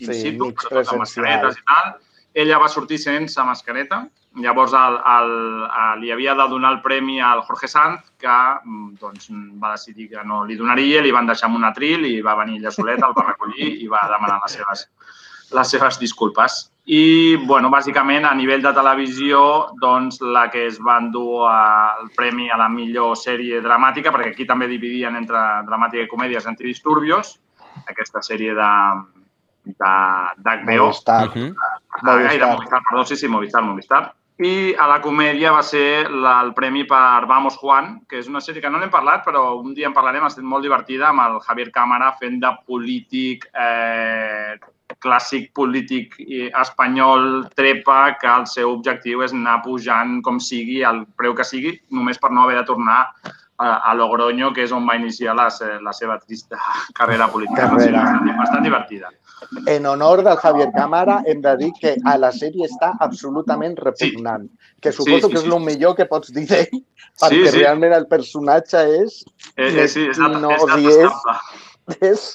[0.00, 1.92] in Sí, situ, amb mascaretes i tal.
[2.42, 4.02] Ella va sortir sense mascareta,
[4.42, 5.32] llavors el, el,
[5.66, 9.30] el, li havia de donar el premi al Jorge Sanz, que mm, doncs,
[9.62, 12.58] va decidir que no li donaria, li van deixar amb un atril i va venir
[12.60, 14.84] ella soleta, el va recollir i va demanar les seves,
[15.54, 16.66] les seves disculpes.
[16.88, 19.40] I, bueno, bàsicament, a nivell de televisió,
[19.80, 24.46] doncs, la que es va endur el premi a la millor sèrie dramàtica, perquè aquí
[24.48, 27.34] també dividien entre dramàtica i comèdies antidisturbios,
[27.92, 28.70] aquesta sèrie de
[29.68, 30.86] d'HBO.
[30.86, 31.28] Movistar.
[31.28, 31.54] uh -huh.
[31.60, 32.54] Ah, ai, de Movistar.
[32.54, 34.14] Movistar, perdó, sí, sí, Movistar, Movistar.
[34.38, 38.40] I a la comèdia va ser la, el premi per Vamos Juan, que és una
[38.40, 41.20] sèrie que no n'hem parlat, però un dia en parlarem, ha estat molt divertida, amb
[41.20, 44.56] el Javier Cámara fent de polític eh,
[45.04, 51.04] clàssic polític eh, espanyol trepa que el seu objectiu és anar pujant com sigui, al
[51.18, 53.02] preu que sigui, només per no haver de tornar
[53.58, 55.48] a, a Logroño, que és on va iniciar la,
[55.82, 56.58] la seva trista
[56.98, 57.66] carrera política.
[57.68, 58.04] Carrera.
[58.04, 59.10] Bastant, bastant divertida.
[59.70, 64.48] En honor del Javier Cámara, hem de dir que a la sèrie està absolutament repugnant.
[64.82, 65.52] Que suposo sí, que és sí.
[65.52, 66.80] el millor que pots dir d'ell,
[67.22, 67.58] perquè sí.
[67.60, 69.20] realment el personatge és...
[69.56, 71.38] Eh, eh, sí, és, no, és és, detestable.
[72.10, 72.26] és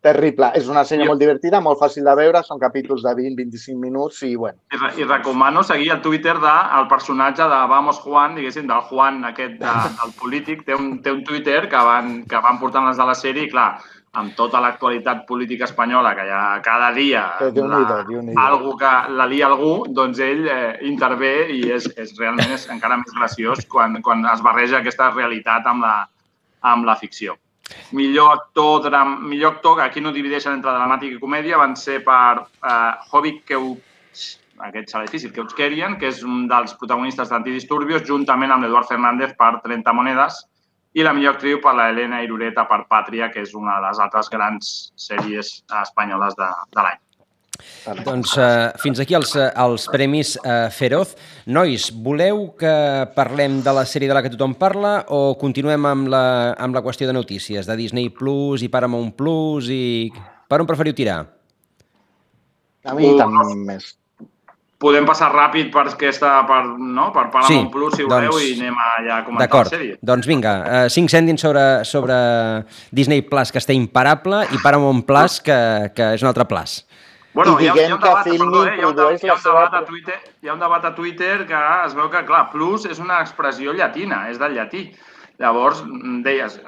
[0.00, 0.50] terrible.
[0.56, 4.34] És una sèrie molt divertida, molt fàcil de veure, són capítols de 20-25 minuts i,
[4.36, 8.80] bueno, I, re- I recomano seguir el Twitter del personatge de Vamos Juan, diguéssim, del
[8.88, 10.64] Juan, aquest, de, del polític.
[10.64, 13.50] Té un, té un Twitter que van, que van portant les de la sèrie i,
[13.52, 13.74] clar,
[14.18, 18.32] amb tota l'actualitat política espanyola, que ha cada dia Déu-n'hi-do.
[18.42, 22.96] algú que la lia algú, doncs ell eh, intervé i és, és realment és encara
[22.98, 25.94] més graciós quan, quan es barreja aquesta realitat amb la,
[26.72, 27.36] amb la ficció.
[27.96, 32.00] Millor actor, dram, millor actor, que aquí no divideixen entre dramàtic i comèdia, van ser
[32.06, 34.28] per eh, Hobbit Keuch,
[34.68, 39.54] aquest serà difícil, Keuchkerian, que és un dels protagonistes d'Antidisturbios, juntament amb l'Eduard Fernández per
[39.64, 40.42] 30 monedes,
[40.94, 44.02] i la millor actriu per la Helena Irureta per Pàtria, que és una de les
[44.02, 46.98] altres grans sèries espanyoles de, de l'any.
[48.04, 51.16] Doncs eh, fins aquí els, eh, els premis eh, Feroz.
[51.46, 52.74] Nois, voleu que
[53.16, 56.24] parlem de la sèrie de la que tothom parla o continuem amb la,
[56.58, 60.10] amb la qüestió de notícies, de Disney Plus i Paramount Plus i...
[60.50, 61.22] Per on preferiu tirar?
[62.84, 63.96] a mi Uh, també més.
[64.80, 67.10] Podem passar ràpid per aquesta, per, no?
[67.12, 69.68] per Paramount Sí, Plus, si voleu, doncs- i anem a ja a comentar la D'acord,
[69.74, 69.98] sèrie.
[70.00, 72.16] doncs vinga, eh, cinc cèntims sobre, sobre
[72.90, 75.58] Disney Plus, que està imparable, i Paramount Plus, que,
[75.94, 76.78] que és un altre plus.
[77.32, 78.74] Bueno, I hi ha, hi diguem ha un que debat, Filmin perdó, eh?
[78.74, 80.62] hi, ha un, produeix hi, ha la un seva debat a Twitter, hi ha un
[80.64, 84.56] debat a Twitter que es veu que, clar, plus és una expressió llatina, és del
[84.58, 84.88] llatí.
[85.40, 86.58] Llavors, mm, deies,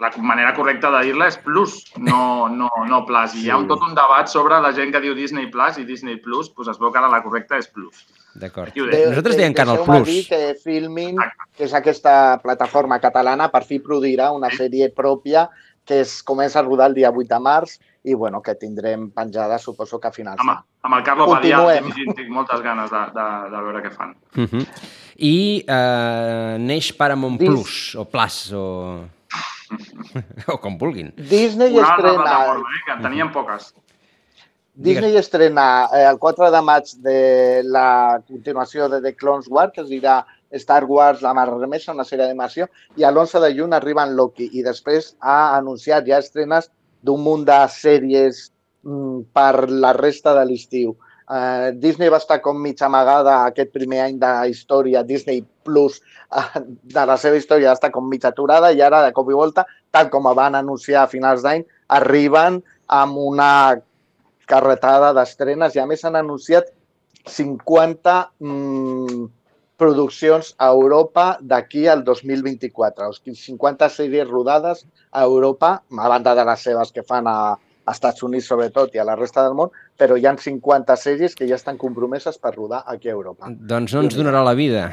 [0.00, 3.34] la manera correcta de dir-la és plus, no, no, no plus.
[3.36, 5.84] I hi ha un, tot un debat sobre la gent que diu Disney Plus i
[5.88, 8.04] Disney Plus, doncs es veu que ara la correcta és plus.
[8.40, 8.76] D'acord.
[8.76, 10.08] Nosaltres diem Canal Deixeu-me Plus.
[10.08, 11.20] dir que Filmin,
[11.56, 15.48] que és aquesta plataforma catalana, per fi produirà una sèrie pròpia
[15.84, 19.58] que es comença a rodar el dia 8 de març i bueno, que tindrem penjada,
[19.58, 21.90] suposo que a finals Amb, amb el Carlo Continuem.
[21.90, 24.14] Badia tinc, tinc moltes ganes de, de, de veure què fan.
[24.36, 24.66] Uh -huh.
[25.16, 29.04] I eh, neix Paramount Dis- Plus, o Plus, o...
[30.52, 31.12] o com vulguin.
[31.16, 33.74] Disney Una altra estrena, plataforma, eh, que en teníem poques.
[34.74, 39.82] Disney estrena eh, el 4 de maig de la continuació de The Clone Wars, que
[39.82, 43.74] es dirà Star Wars, la mar remesa, una sèrie d'animació, i a l'11 de juny
[43.74, 44.48] arriba en Loki.
[44.52, 46.70] I després ha anunciat ja estrenes
[47.02, 48.50] d'un munt de sèries
[48.86, 50.96] mm, per la resta de l'estiu.
[51.30, 56.00] Eh, Disney va estar com mig amagada aquest primer any de història, Disney Plus,
[56.34, 56.62] eh,
[56.96, 60.10] de la seva història estar com mig aturada i ara, de cop i volta, tal
[60.10, 61.62] com van anunciar a finals d'any,
[62.00, 62.60] arriben
[62.90, 63.52] amb una
[64.50, 66.72] carretada d'estrenes i a més han anunciat
[67.30, 69.28] 50 mm,
[69.80, 73.08] produccions a Europa d'aquí al 2024.
[73.08, 77.38] O sigui, 50 sèries rodades a Europa, a banda de les seves que fan a,
[77.56, 81.34] a Estats Units sobretot i a la resta del món, però hi han 50 sèries
[81.36, 83.48] que ja estan compromeses per rodar aquí a Europa.
[83.50, 84.90] Doncs no ens donarà la vida.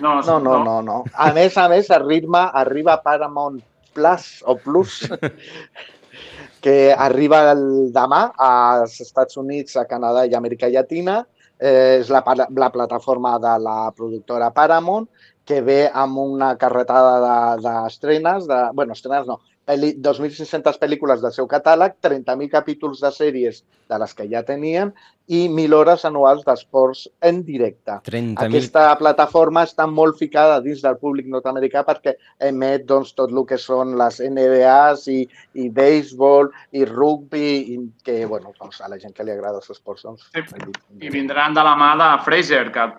[0.00, 1.04] No, No, no, no, no.
[1.12, 3.58] A més a més, arriba, arriba Paramount
[3.92, 5.02] Plus o Plus,
[6.64, 11.20] que arriba el demà als Estats Units, a Canadà i Amèrica Llatina.
[11.60, 12.22] És la,
[12.56, 15.08] la plataforma de la productora Paramount,
[15.44, 21.34] que ve amb una carretada d'estrenes, de, de, bueno, estrenes no, peli, 2.600 pel·lícules del
[21.34, 24.92] seu catàleg, 30.000 capítols de sèries de les que ja tenien
[25.30, 28.00] i 1.000 hores anuals d'esports en directe.
[28.08, 32.16] 30.000 Aquesta plataforma està molt ficada dins del públic nord-americà perquè
[32.50, 35.20] emet doncs, tot el que són les NBAs i,
[35.62, 39.70] i béisbol i rugby, i que bueno, doncs, a la gent que li agrada els
[39.70, 40.30] esports doncs,
[40.98, 42.90] I vindran de la mà de Fraser, que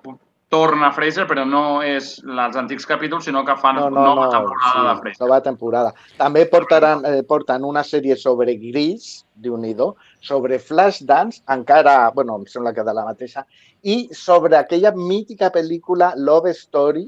[0.52, 4.32] torna Fraser, però no és els antics capítols, sinó que fan no, no, nova no,
[4.34, 5.22] temporada sí, de Fraser.
[5.24, 5.94] nova temporada.
[6.20, 9.72] També portaran, eh, porten una sèrie sobre Gris, déu nhi
[10.20, 13.46] sobre Flashdance, encara, bueno, em sembla que de la mateixa,
[13.82, 17.08] i sobre aquella mítica pel·lícula Love Story,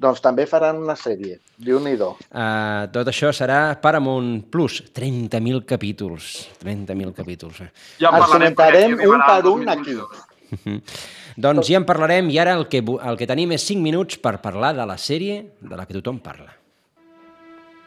[0.00, 6.48] doncs també faran una sèrie, déu nhi Uh, tot això serà Paramount Plus, 30.000 capítols.
[6.64, 7.60] 30.000 capítols.
[7.60, 7.70] eh.
[8.00, 9.98] Ja en Els comentarem un per un aquí.
[10.50, 10.82] 2022.
[11.36, 14.16] doncs ja en parlarem i ara el que, bu- el que tenim és 5 minuts
[14.18, 16.52] per parlar de la sèrie de la que tothom parla.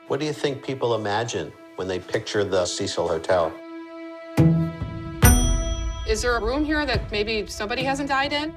[0.10, 3.52] What do you think people imagine when they picture the Cecil Hotel?
[6.08, 8.52] Is there a room here that maybe somebody hasn't died in?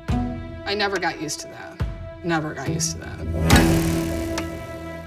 [0.64, 1.76] I never got used to that.
[2.24, 3.18] Never got used to that.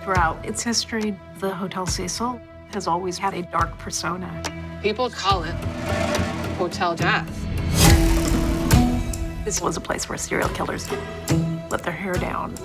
[0.03, 2.39] Throughout its history, the Hotel Cecil
[2.73, 4.29] has always had a dark persona.
[4.83, 5.55] People call it
[6.59, 7.27] hotel death.
[9.45, 10.89] This was a place where serial killers
[11.69, 12.55] let their hair down,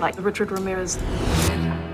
[0.00, 0.96] like Richard Ramirez.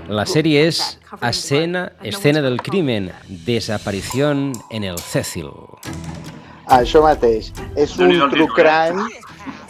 [0.07, 0.79] La sèrie és
[1.21, 5.51] Escena, escena del crimen, desaparición en el Cecil.
[6.71, 7.51] Això mateix.
[7.75, 9.09] És un true crime,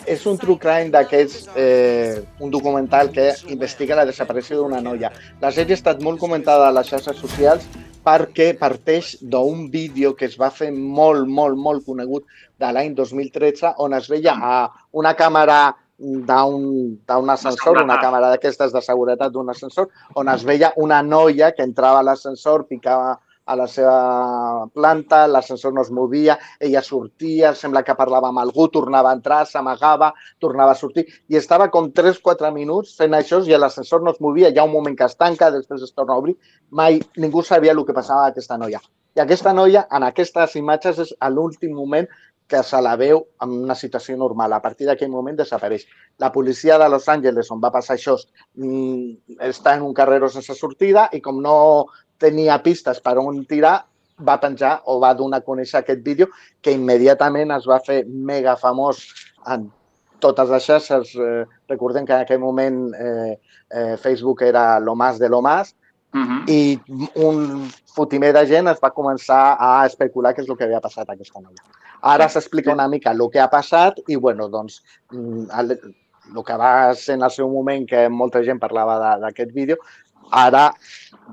[0.06, 5.10] és un true crime d'aquests, eh, un documental que investiga la desaparició d'una noia.
[5.42, 7.66] La sèrie ha estat molt comentada a les xarxes socials
[8.04, 12.26] perquè parteix d'un vídeo que es va fer molt, molt, molt conegut
[12.60, 14.56] de l'any 2013 on es veia a
[14.92, 19.88] una càmera d'un ascensor, una càmera d'aquestes de seguretat d'un ascensor,
[20.20, 25.74] on es veia una noia que entrava a l'ascensor, picava a la seva planta, l'ascensor
[25.74, 30.72] no es movia, ella sortia, sembla que parlava amb algú, tornava a entrar, s'amagava, tornava
[30.72, 34.60] a sortir, i estava com 3-4 minuts fent això i l'ascensor no es movia, hi
[34.60, 36.38] ha un moment que es tanca, després es torna a obrir,
[36.70, 38.82] mai ningú sabia el que passava a aquesta noia.
[39.14, 42.08] I aquesta noia, en aquestes imatges, és a l'últim moment
[42.48, 44.54] que se la veu en una situació normal.
[44.54, 45.86] A partir d'aquell moment desapareix.
[46.20, 48.18] La policia de Los Angeles, on va passar això,
[48.56, 51.56] mm, està en un carreró sense sortida i com no
[52.24, 53.82] tenia pistes per on tirar,
[54.24, 56.30] va penjar o va donar a conèixer aquest vídeo
[56.62, 59.06] que immediatament es va fer mega famós
[59.52, 59.68] en
[60.24, 61.16] totes les xarxes.
[61.20, 65.76] Eh, recordem que en aquell moment eh, eh, Facebook era lo más de lo más
[66.14, 66.44] Mhm.
[66.48, 66.80] i
[67.16, 71.10] un fotimer de gent es va començar a especular què és el que havia passat
[71.10, 71.64] a aquesta noia.
[72.14, 75.72] Ara s'explica una mica el que ha passat i, bueno, doncs, mm, el,
[76.36, 79.78] el que va ser en el seu moment que molta gent parlava d'aquest vídeo,
[80.32, 80.72] ara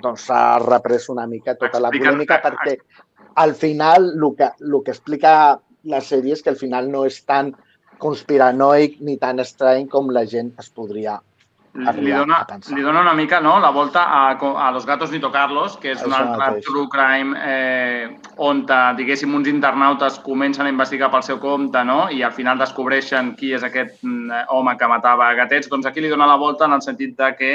[0.03, 2.77] doncs s'ha reprès una mica tota la polèmica perquè
[3.45, 5.33] al final el que, el que explica
[5.85, 7.55] la sèrie és que al final no és tan
[8.01, 11.21] conspiranoic ni tan estrany com la gent es podria
[11.71, 12.41] Li dona,
[12.75, 16.01] li dona una mica no, la volta a, a Los gatos ni tocarlos, que és
[16.03, 18.09] un altre true crime eh,
[18.43, 22.09] on, eh, diguéssim, uns internautes comencen a investigar pel seu compte no?
[22.11, 25.71] i al final descobreixen qui és aquest mm, home que matava gatets.
[25.71, 27.53] Doncs aquí li dona la volta en el sentit de que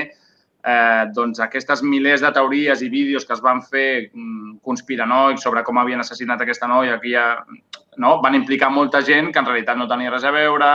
[0.65, 5.63] eh, doncs aquestes milers de teories i vídeos que es van fer mm, conspiranoics sobre
[5.63, 7.27] com havien assassinat aquesta noia, que ja,
[8.01, 8.19] no?
[8.23, 10.71] van implicar molta gent que en realitat no tenia res a veure,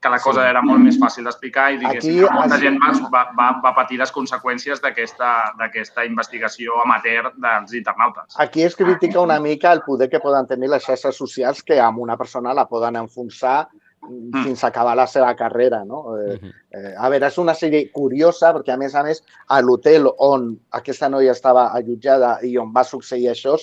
[0.00, 0.48] que la cosa Sí.
[0.48, 2.78] era molt més fàcil d'explicar i diguéssim Aquí que molta gent
[3.12, 8.34] va, va, va, patir les conseqüències d'aquesta investigació amateur dels internautes.
[8.38, 11.98] Aquí es critica una mica el poder que poden tenir les xarxes socials que amb
[11.98, 13.68] una persona la poden enfonsar
[14.02, 15.84] mm, fins a acabar la seva carrera.
[15.84, 16.16] No?
[16.18, 16.38] Eh,
[16.70, 20.52] eh, a veure, és una sèrie curiosa perquè, a més a més, a l'hotel on
[20.70, 23.56] aquesta noia estava allotjada i on va succeir això,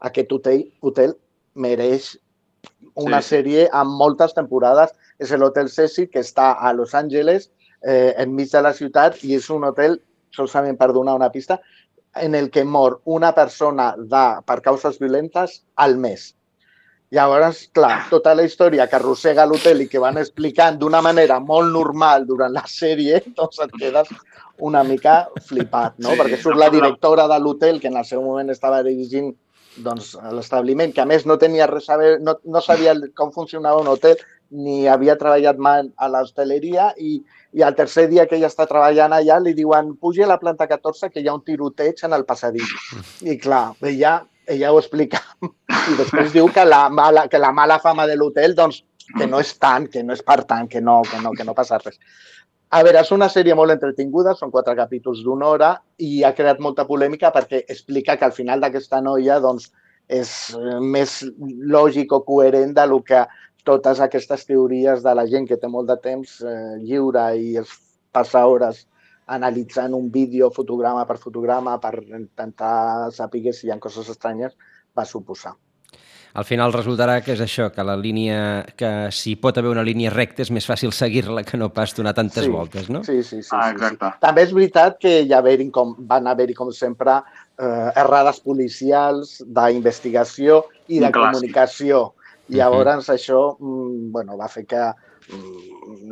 [0.00, 1.16] aquest hotel, hotel
[1.54, 2.16] mereix
[2.94, 3.36] una Sí.
[3.36, 4.90] sèrie amb moltes temporades.
[5.18, 7.50] És l'Hotel Cecil, que està a Los Angeles,
[7.82, 11.60] eh, enmig de la ciutat, i és un hotel, solament per donar una pista,
[12.16, 16.34] en el que mor una persona de, per causes violentes al mes.
[17.12, 21.68] Llavors, clar, tota la història que arrossega l'hotel i que van explicant d'una manera molt
[21.74, 24.12] normal durant la sèrie, doncs et quedes
[24.64, 26.14] una mica flipat, no?
[26.14, 29.32] Sí, Perquè surt la directora de l'hotel, que en el seu moment estava dirigint
[29.84, 33.80] doncs, l'establiment, que a més no tenia res a veure, no, no sabia com funcionava
[33.80, 34.20] un hotel,
[34.52, 37.14] ni havia treballat mai a l'hostaleria i,
[37.56, 40.68] i el tercer dia que ella està treballant allà li diuen puja a la planta
[40.68, 42.68] 14 que hi ha un tiroteig en el passadís.
[43.24, 45.20] I clar, ella, ella ho explica
[45.90, 48.82] i després diu que la mala, que la mala fama de l'hotel doncs,
[49.18, 51.54] que no és tant, que no és per tant, que no, que no, que no
[51.54, 51.98] passa res.
[52.72, 56.62] A veure, és una sèrie molt entretinguda, són quatre capítols d'una hora i ha creat
[56.64, 59.68] molta polèmica perquè explica que al final d'aquesta noia doncs,
[60.08, 60.30] és
[60.80, 61.18] més
[61.74, 63.22] lògic o coherent de lo que
[63.64, 67.76] totes aquestes teories de la gent que té molt de temps eh, lliure i es
[68.12, 68.82] passa hores
[69.26, 74.56] analitzant un vídeo fotograma per fotograma per intentar saber si hi ha coses estranyes,
[74.96, 75.54] va suposar.
[76.32, 80.12] Al final resultarà que és això, que la línia, que si pot haver una línia
[80.12, 83.02] recta és més fàcil seguir-la que no pas donar tantes Sí, voltes, no?
[83.04, 83.50] Sí, sí, sí.
[83.52, 84.08] Ah, sí, exacte.
[84.14, 84.20] sí.
[84.22, 87.18] També és veritat que hi haver com, van haver-hi, com sempre,
[87.60, 92.14] eh, errades policials, d'investigació i de comunicació.
[92.48, 94.88] I llavors això mm, bueno, va fer que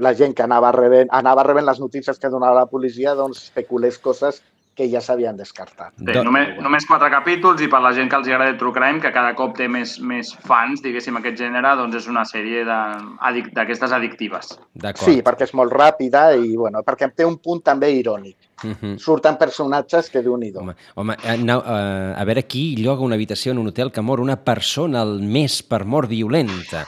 [0.00, 3.98] la gent que anava rebent, anava rebent les notícies que donava la policia doncs especulés
[3.98, 4.42] coses
[4.74, 5.92] que ja s'havien descartat.
[5.98, 9.00] Sí, només, només quatre capítols i per la gent que els agrada el True Crime,
[9.02, 13.16] que cada cop té més, més fans, diguéssim, aquest gènere, doncs és una sèrie de-
[13.28, 14.54] adic- d'aquestes addictives.
[14.72, 15.04] D'acord.
[15.10, 18.36] Sí, perquè és molt ràpida i bueno, perquè té un punt també irònic.
[18.62, 18.96] Mhm.
[19.00, 23.16] Surten personatges que déu nhi Home, home eh, no, eh, a veure qui lloga una
[23.16, 26.86] habitació en un hotel que mor una persona al mes per mort violenta.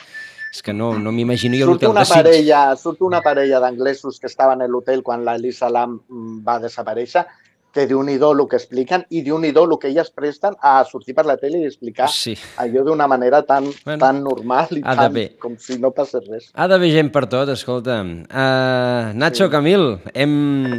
[0.52, 2.16] És que no, no m'imagino jo l'hotel de Sitges.
[2.18, 6.58] parella, surt una parella d'anglesos que estaven a l'hotel quan la Lisa Lam mm, va
[6.60, 7.24] desaparèixer
[7.72, 11.14] que diu nhi el que expliquen i diu nhi el que elles presten a sortir
[11.16, 12.36] per la tele i explicar sí.
[12.60, 16.50] allò d'una manera tan, bueno, tan normal i tan, com si no passés res.
[16.54, 18.00] Ha d'haver gent per tot, escolta.
[18.02, 19.52] Uh, Nacho, sí.
[19.52, 20.34] Camil, hem,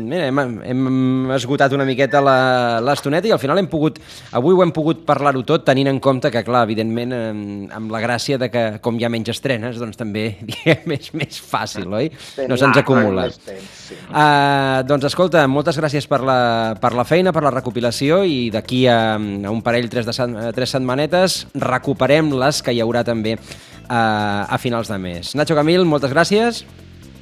[0.08, 4.00] mira, hem, hem esgotat una miqueta la- l'estoneta i al final hem pogut,
[4.32, 8.02] avui ho hem pogut parlar-ho tot tenint en compte que, clar, evidentment, eh, amb la
[8.04, 12.12] gràcia de que com hi ha menys estrenes, doncs també diguem, és més fàcil, oi?
[12.48, 13.28] No se'ns acumula.
[13.34, 13.98] Temps, sí.
[14.10, 16.40] Uh, doncs escolta, moltes gràcies per la,
[16.84, 20.36] per la feina, per la recopilació i d'aquí a, a un parell, tres, de, set-
[20.58, 25.32] tres setmanetes, recuperem les que hi haurà també uh, a finals de mes.
[25.40, 26.64] Nacho Camil, moltes gràcies.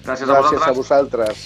[0.01, 0.77] Gràcies a Gràcies a vosaltres.
[0.81, 1.43] vosaltres.